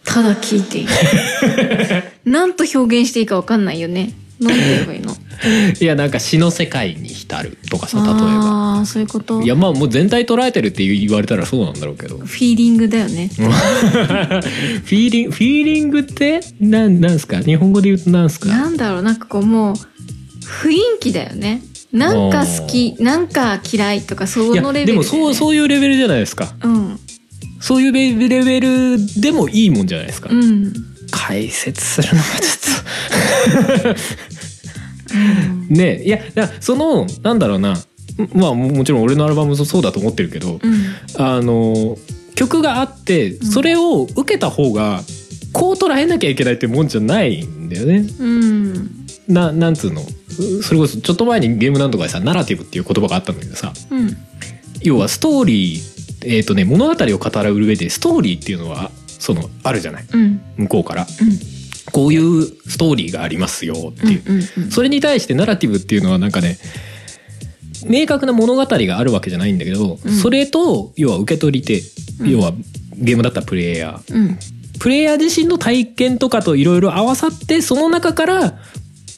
[0.04, 0.88] ただ聞いている。
[2.30, 4.12] なんと表現していいかわかんないよね。
[4.40, 5.14] なんて言えばいいの？
[5.80, 8.20] いやなんか詩の世界に浸るとかさ例えば。
[8.20, 9.42] ああそういうこと？
[9.42, 12.18] いやまあもう全体捉えてるって言われたらそうなんだろうけど。
[12.18, 13.30] フフィーリングだよね。
[13.36, 17.40] ィーリングフィーリングってなんなんすか？
[17.40, 18.48] 日本語で言うとなんすか？
[18.48, 19.76] なんだろうなんかこうもう
[20.44, 21.62] 雰囲気だよね。
[21.92, 26.54] なんか好きなんか嫌いとかそのレベルね、でもそうそういうレベルじゃないですか。
[26.62, 26.98] うん。
[27.58, 30.72] そういうレレベルでもいいもんじゃないですか、うん、
[31.10, 34.00] 解説するのがちょっと
[35.68, 36.18] ねいや
[36.60, 37.76] そのなんだろうな。
[38.32, 41.22] まあももちろん俺のアルバムもそうだと思ってるけど、うん。
[41.22, 41.98] あの
[42.34, 45.02] 曲があってそれを受けた方が
[45.52, 48.06] こう捉えなきゃいけないってもんじゃないんだよね。
[48.18, 49.06] うん。
[49.28, 50.00] ななんつうの？
[50.00, 53.72] うそれこそちょっと前にゲームなんとかでさナラティブっていう言葉があったんだけどさ。
[53.90, 54.16] うん。
[54.80, 55.80] 要はストーリー
[56.24, 60.06] えっ、とね物語を語る上でストーリーっていうのはそのあるじゃない？
[60.10, 60.40] うん。
[60.56, 61.02] 向こうから。
[61.02, 61.55] うん
[61.92, 66.58] こういうストーリーがありますよっていう、それに対してナラティブっていうのはなんかね
[67.86, 70.12] 明確な物語があるわけじゃないんだけど、うん。
[70.12, 71.80] それと要は受け取り手、
[72.20, 72.30] うん。
[72.30, 72.52] 要は
[72.94, 74.14] ゲームだったらプレイヤー。
[74.14, 74.38] うん。
[74.80, 78.58] プレイヤー自身の体験とかといろいろ合わさってその中から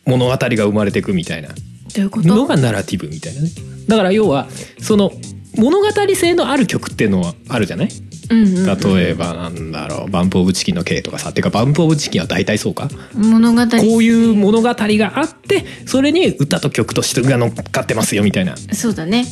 [0.07, 1.49] 物語が生まれていくみたいな。
[1.97, 3.49] のがナラティブみたいなね。
[3.89, 4.49] だから要は
[4.81, 5.11] その
[5.57, 7.89] 物語性のある曲っていうのはあるじゃない？
[8.31, 11.33] 例えばなんだろう「バンプ・オブ・チキン」の K とかさ。
[11.33, 12.89] てかバンプ・オブ・チキンは大体そうか。
[13.15, 13.67] 物語。
[13.67, 18.57] こういう物語があってそれに歌と曲としてが乗っかってますよみたいな。
[18.73, 19.25] そうだね。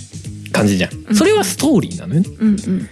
[0.52, 1.14] 感じじゃん。
[1.14, 2.20] それはストーリーなのよ。
[2.20, 2.88] ねうんうん。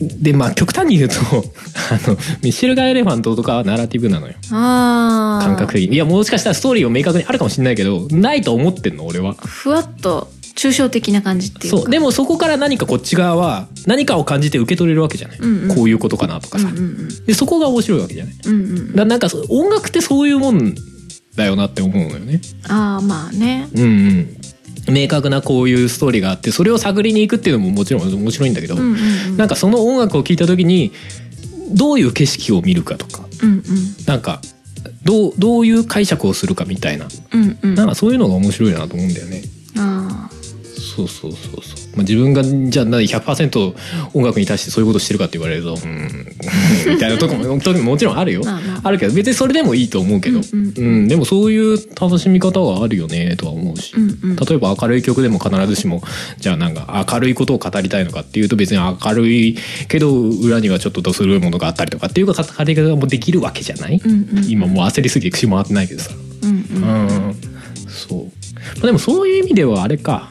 [0.00, 4.34] でまあ極端に言うと あのミシェルガ・エレファントとかはナラティブなのよ。
[4.50, 5.94] 感覚的に。
[5.94, 9.34] いやもしかしたらストーリーを明確にあるかもしれないけどないと思ってんの俺は。
[9.34, 11.78] ふわっと抽象的な感じっていうか。
[11.78, 11.90] そう。
[11.90, 15.74] でもそこから何かこっち側は何かを感じて受け取れるわけじゃない、うんうん。
[15.76, 18.34] こういうことかなとかさ、うんうんでそこが面白いわけじゃない。
[18.44, 18.96] うんうんうん。
[18.96, 20.74] だなんか音楽ってそういうもん
[21.36, 22.40] だよなって思うのよね。
[22.68, 23.68] ああまあね。
[23.72, 24.36] うんうん。
[24.92, 28.96] 明確なこういうストーリーがあってそれを探りに行くっていうのももちろん面白いんだけど、うんうん
[29.28, 29.36] うん。
[29.36, 30.92] なんかその音楽を聴いた時に
[31.70, 33.62] どういう景色を見るかとかうん
[34.06, 34.40] なんか
[35.04, 37.06] どうどういう解釈をするかみたいな。
[37.32, 37.58] うんうん。
[37.62, 39.42] うんなんかそういうのが面白いなと思うんだよね。
[39.76, 40.30] あ
[40.98, 41.96] そうそうそうそう。
[41.96, 43.74] まあ、自分がじゃあ何100%
[44.14, 46.26] 音楽に対してそういうことしてるかって言われるとうん。
[46.92, 48.42] みたいなとこももちろんあるよ。
[48.44, 48.80] まあまあ。
[48.84, 50.84] あるけど別にそれでもいいと思うけど、うんうん。
[50.84, 51.08] うん。
[51.08, 53.92] でもそういう楽しみ方はあるよねとは思うし。
[53.96, 54.36] うんうん。
[54.36, 56.02] 例えば明るい曲でも必ずしも
[56.40, 59.56] じゃあなんか明るいことを語りたいのかっていうと別に明るい
[59.88, 66.10] けど裏にはちょっとどす黒いものがあったりとかっていうか語り方もできるわけじゃない、うんうん今もう焦りすぎて口回ってないけどさ。
[66.42, 66.50] うん。
[66.50, 67.36] うんうん。
[67.88, 68.30] そう、ま
[68.84, 70.30] あ、でもそういう意味ではあれか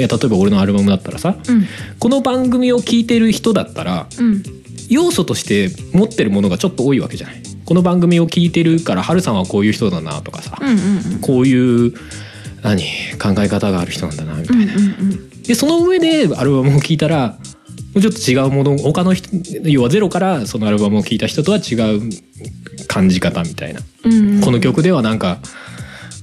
[0.00, 1.66] いや例えば俺のアルバムだったらさうん。
[1.98, 4.42] この番組を聞いてる人だったらうん。
[4.88, 7.42] 要素として持ってるものがちょっと多いわけじゃない？
[7.64, 11.94] この番組を聞いてるからハルさんはこういう人だなとかさ、うんうんこういう
[12.62, 12.82] 何
[13.18, 15.30] 考え方がある人なんだなみたいな、うんうんうん。
[15.42, 17.36] でその上でアルバムを聴いたらも
[17.96, 19.28] うちょっと違うもの他の人
[19.62, 22.10] 要はゼロからそのアルバムを聴いた人とは違う
[22.88, 24.40] 感じ方みたいな、うんうん。
[24.40, 25.38] この曲ではなんか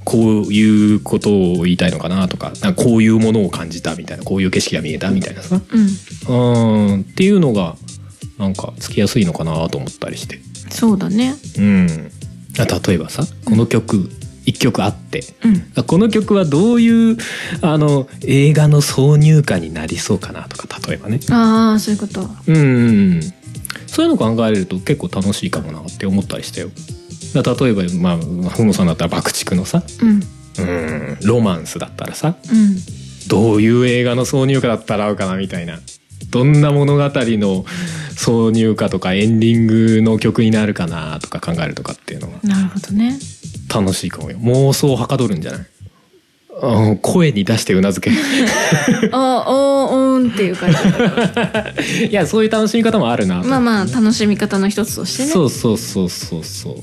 [0.07, 5.59] こういうことを言いたいのかなとかなんかこういうものを感じたみたいなこういう景色が見えたみたいなさ。
[6.29, 6.91] うん。
[6.93, 7.01] うん。
[7.01, 7.75] っていうのが
[8.37, 10.39] なんかつきやすいのかなと思ったりして。
[10.69, 11.35] そうだね。
[11.57, 12.11] うん。
[12.57, 14.09] あ例えばさこの曲
[14.45, 15.25] 一曲あって。
[15.43, 15.71] うん。
[15.75, 17.17] あこの曲はどういう
[17.61, 21.19] あの映画の挿入歌になりそうかなとか例えばね。
[21.29, 22.21] ああそういうこと。
[22.47, 22.61] うんうんう
[23.15, 23.21] ん。
[23.87, 26.69] そういうの考えると結構楽しいかもなって思ったりしたよ
[27.43, 30.23] 例えばまあふもさんだったら爆竹のさうん。
[30.59, 32.77] うんロマンスだったらさうん。
[33.27, 35.79] どういう映画の挿入歌だったら合うかなみたいな。
[36.31, 37.09] どんな物語の
[38.15, 43.17] 挿入歌とかエンディングの曲になるかなとか考えるとかっていうのはなるほどね。
[43.73, 44.37] 楽しいかもよ。
[44.39, 45.65] 妄想をはかどるんじゃない？
[46.59, 48.09] うん声に出してうなずけ。
[49.11, 52.05] あ おーおーんっていう感じ。
[52.09, 53.47] いやそういう楽しみ方もあるなと。
[53.47, 55.29] まあまあ楽しみ方の一つとしてね。
[55.29, 56.75] そうそうそうそうそう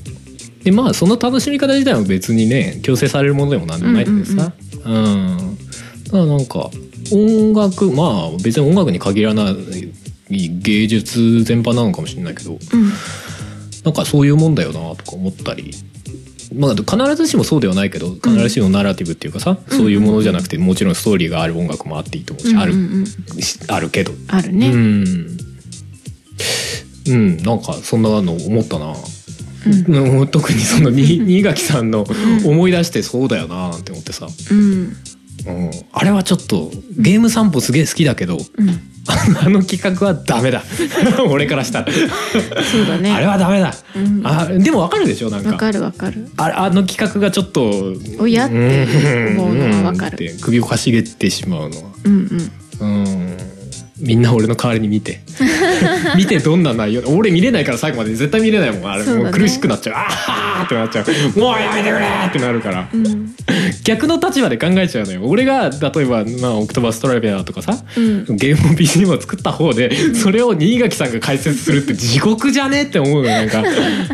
[0.65, 4.51] でまあその楽しみ方自体は別にね強制されるものでもなんでもないんでさ。
[4.83, 5.57] うん
[6.05, 6.69] だからなんか
[7.11, 9.55] 音楽まあ別に音楽に限らない
[10.29, 12.91] 芸術全般なのかもしれないけどうん。
[13.83, 15.71] なんかそういうもんだよなとか思ったり。
[16.55, 23.05] まあ必ずしもそうではないけど必ずしもナラティブっていうかさ、そういうものじゃなくてもちろんストーリーがある音楽もあっていいと思うし、あるうんうんうん。
[23.05, 24.13] しあるけど。
[24.29, 25.37] あるね、うん。
[27.07, 27.37] うん。
[27.37, 28.93] なんかそんなの思ったな、
[29.65, 30.19] うん。
[30.19, 32.05] うん特にそのに新垣さんの
[32.45, 34.95] 思い出してそうだよななんて思ってさ、うん。
[35.47, 38.95] うん、あれはちょっとゲーム散歩すげえ好きだけどうん。
[39.07, 40.63] あの企画はダメだ。
[41.29, 43.11] 俺からしたら、そうだね。
[43.11, 44.21] あれはダメだ、うん。
[44.25, 45.51] あでもわかるでしょなんか。
[45.51, 46.27] わかるわかる。
[46.37, 48.87] あれあの企画がちょっとおやって
[49.37, 50.17] 思うのはわかる。
[50.41, 51.83] 首をかしげてしまうのは。
[52.03, 52.51] うんうん。
[52.79, 53.24] うん
[53.97, 55.21] みんな俺の代わりに見て。
[56.17, 57.03] 見てどんな内容。
[57.07, 58.13] 俺見れないから最後まで。
[58.13, 58.91] 絶対見れないもん。
[58.91, 59.13] あれね。
[59.13, 59.95] もう苦しくなっちゃう。
[59.95, 61.39] あーってなっちゃう。
[61.39, 62.89] もうやめてくれってなるから。
[62.93, 63.33] うん。
[63.83, 65.21] 逆の立場で考えちゃうのよ。
[65.23, 68.25] 俺が例えば、まあ、オクトバストラベラーとかさうん。
[68.35, 73.35] ゲームも BGM を作った方でそれを新垣さんが解説するって地獄じゃねって思うのよ。
[73.37, 73.63] なんか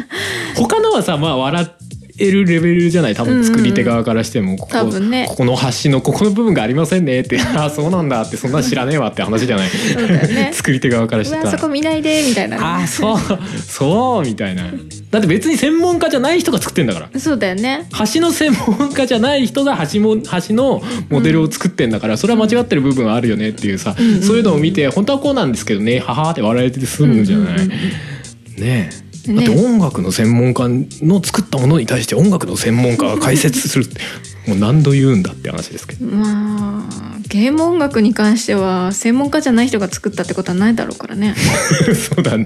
[0.56, 1.72] 他のはさまあ笑
[2.18, 5.26] えるレベルじゃない多分作り手側からしてもここ,、ね。
[5.30, 9.70] ここの端のここの部分がありませんねってああそうなんだってそんな知らねえわって話じゃない。
[9.70, 10.52] ね。
[10.54, 11.52] 作り手側からしてたら。
[11.52, 12.58] そこ見ないでみたいな。
[12.58, 13.18] ねああそう
[13.66, 14.72] そうみたいな。
[15.12, 17.20] だって別に専門家じゃない人が作ってんだから。
[17.20, 17.88] そうだよね。
[18.14, 27.56] 橋の専門家じゃない人が橋も橋のモデルを作ってんだから、それは間違ってる部分はあるよねっていうさ、うんそういうのを見て本当はこうなんですけどねははって笑えて済むじゃない。
[27.56, 27.70] うんうんうん。
[27.70, 30.64] ねえねだって音楽の専門家
[31.06, 34.02] の作ったものに対して音楽の専門家が解説するって
[34.48, 36.06] もう何度言うんだって話ですけど。
[36.06, 41.34] まあゲーム音楽に関しては専門家じゃない人が作ったってことはないだろうからね。
[41.96, 42.46] そうだね。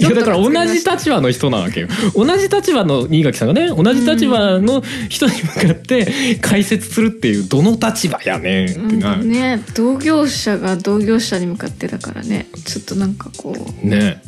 [0.00, 1.88] やだから同じ立場の人なわけよ。
[2.14, 9.28] 同じ立場の新垣さんがね同じ立場の人に向かって解説するっていうどの立場やねんってな、うん。
[9.28, 12.46] ね同業者が同業者に向かってだからね。
[12.64, 14.22] ちょっとなんかこね。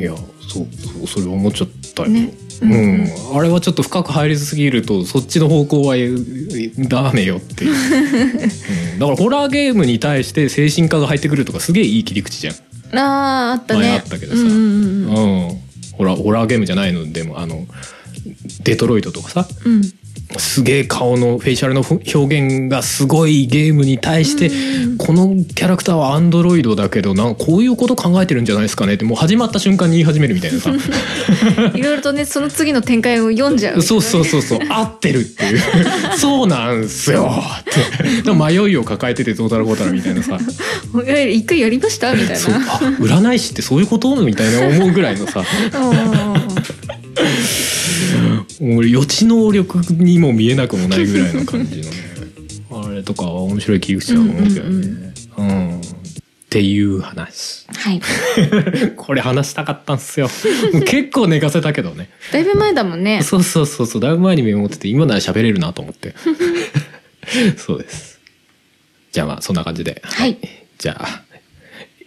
[0.00, 0.14] いや
[0.50, 2.32] そうそれ思っちゃったよ、ね。
[2.60, 3.04] ううん。
[3.04, 6.10] んあれはちょっと深く入りすぎるとそっちの方向はえ
[6.88, 7.72] ダメよっていう、
[8.92, 8.98] うん。
[8.98, 12.58] だからホラーゲームに対して精神科が入ってくるとかすげえいい切り口じゃん、う
[12.94, 13.80] あーあったね。
[13.80, 14.42] 前あったけどさ。
[14.42, 15.56] うんうん
[15.96, 17.12] ホラーゲームじゃないの。
[17.12, 17.66] でもあの
[18.64, 19.46] デトロイトとかさ。
[19.64, 19.82] うん
[20.38, 24.46] すげえ顔のフェイシャルの表現がすごいゲームに対して、
[24.84, 24.96] うん。
[24.96, 28.94] このキャラクターはアンドロイドだけどなんかこういうこと考えてるんじゃないですかね。
[28.94, 30.70] ってもう始まった瞬間に言い始めるみたいなさ。
[31.74, 34.60] いろいろとねその次の展開を読んじゃうそうそうそうそう。
[34.68, 35.60] 合ってるっていう。
[36.16, 37.30] そうなんすよ。
[37.60, 38.32] って。
[38.32, 40.38] 迷いを抱えててどうたらこうたらみたいなさ。
[41.30, 42.12] 一回やりました？
[42.14, 42.34] みたいな。
[42.36, 42.38] あ
[43.00, 44.14] 占い師ってそういうこと？
[44.16, 45.42] みたいな思うぐらいのさ
[48.60, 51.90] うん俺予知能力にも見えなくもないぐらいの感じのね
[52.70, 55.12] あれとかは面白い切り口だと思うけどね。
[55.38, 57.66] うんっていう話。
[57.72, 58.00] はい
[58.96, 60.28] これ話したかったんすよ。
[60.72, 62.10] もう結構寝かせたけどね。
[62.32, 66.14] だいぶ前だもんねそうそうそうそうだいぶ前にメモってて今なら喋れるなと思って。
[67.56, 68.18] そうです。
[69.12, 70.02] じゃあまあそんな感じで。
[70.04, 70.38] はい
[70.78, 71.22] じゃあ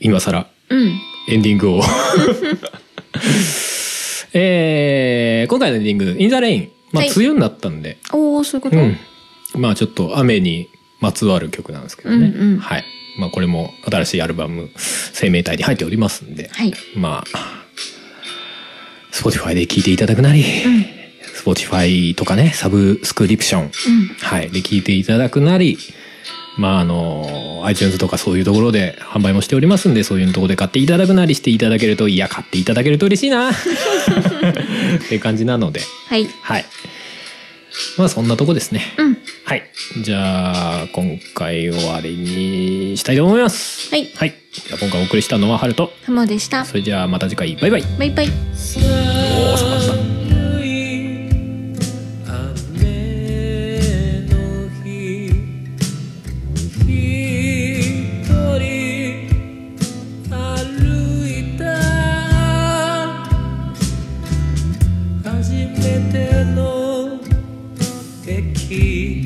[0.01, 0.99] 今更うん
[1.29, 1.83] エンディングを。
[4.33, 7.13] えー、今回のエンディング「インザレインまあはい。
[7.15, 8.97] 梅雨になったんで、おおそういうこと、うん、
[9.55, 10.69] まあちょっと雨に
[10.99, 12.59] まつわる曲なんですけどね、うんうん。
[12.59, 12.85] はい、
[13.19, 16.73] まあ、これも新しいアルバム「生命体」に入っておりますんで、はい。
[16.95, 17.65] まあ
[19.11, 20.85] Spotify で聴いていただくなり、うん。
[21.35, 23.71] Spotify とかねサブスクリプション、うん。
[24.21, 25.77] はい、で聴いていただくなり
[26.57, 33.53] まああの iTunes とかそういうところで販売もしておりますんでそういうところで買っていただくなりしていただけるといや買っていただけると嬉しいな っ
[35.07, 36.65] ていう感じなのではいはい
[37.97, 39.63] まあそんなとこですねうんはい。
[40.01, 43.89] じゃあ、今回終わりにしたいと思います。
[43.89, 44.33] はいはい。
[44.51, 45.91] じゃあ今回お送りしたのはハルト。
[46.05, 47.83] ハモでしたそれじゃあまた次回、バイバイ。
[47.99, 49.82] バイバイおー、
[66.11, 67.19] ての？
[68.25, 69.23] 敵。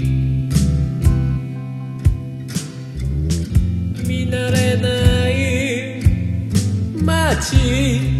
[4.08, 6.02] 見慣れない
[7.04, 8.17] 街。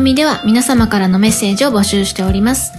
[0.00, 2.72] 組では皆様からのメッセージを募集しております。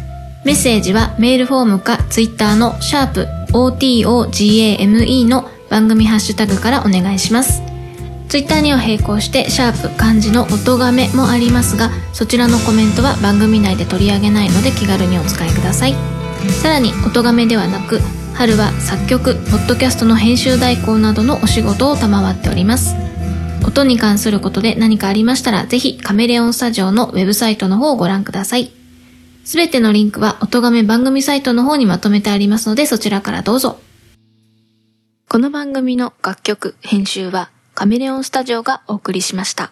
[0.44, 7.62] メッセージはメールフォームかツイッターのシャープ o t o g a m e の番組ハッシュタグからお願いします。
[8.28, 15.96] ツイッターには並行してシャープ漢字の音がめもありますがそちらのコメントは番組内で取り上げないので気軽にお使いください
[16.62, 18.00] さらに音がめではなく
[18.34, 23.01] 春は作曲ポッドキャストの編集代行などのお仕事を賜っております
[23.64, 28.72] 音に関することで何かありましたらぜひカメレオンスタジオのウェブサイトの方をご覧ください。
[29.44, 33.80] すべてのリンクは音亀番組サイトの方にまとめてありますのでそちらからどうぞ。
[35.28, 39.72] この番組の楽曲編集はカメレオンスタジオがお送りしました。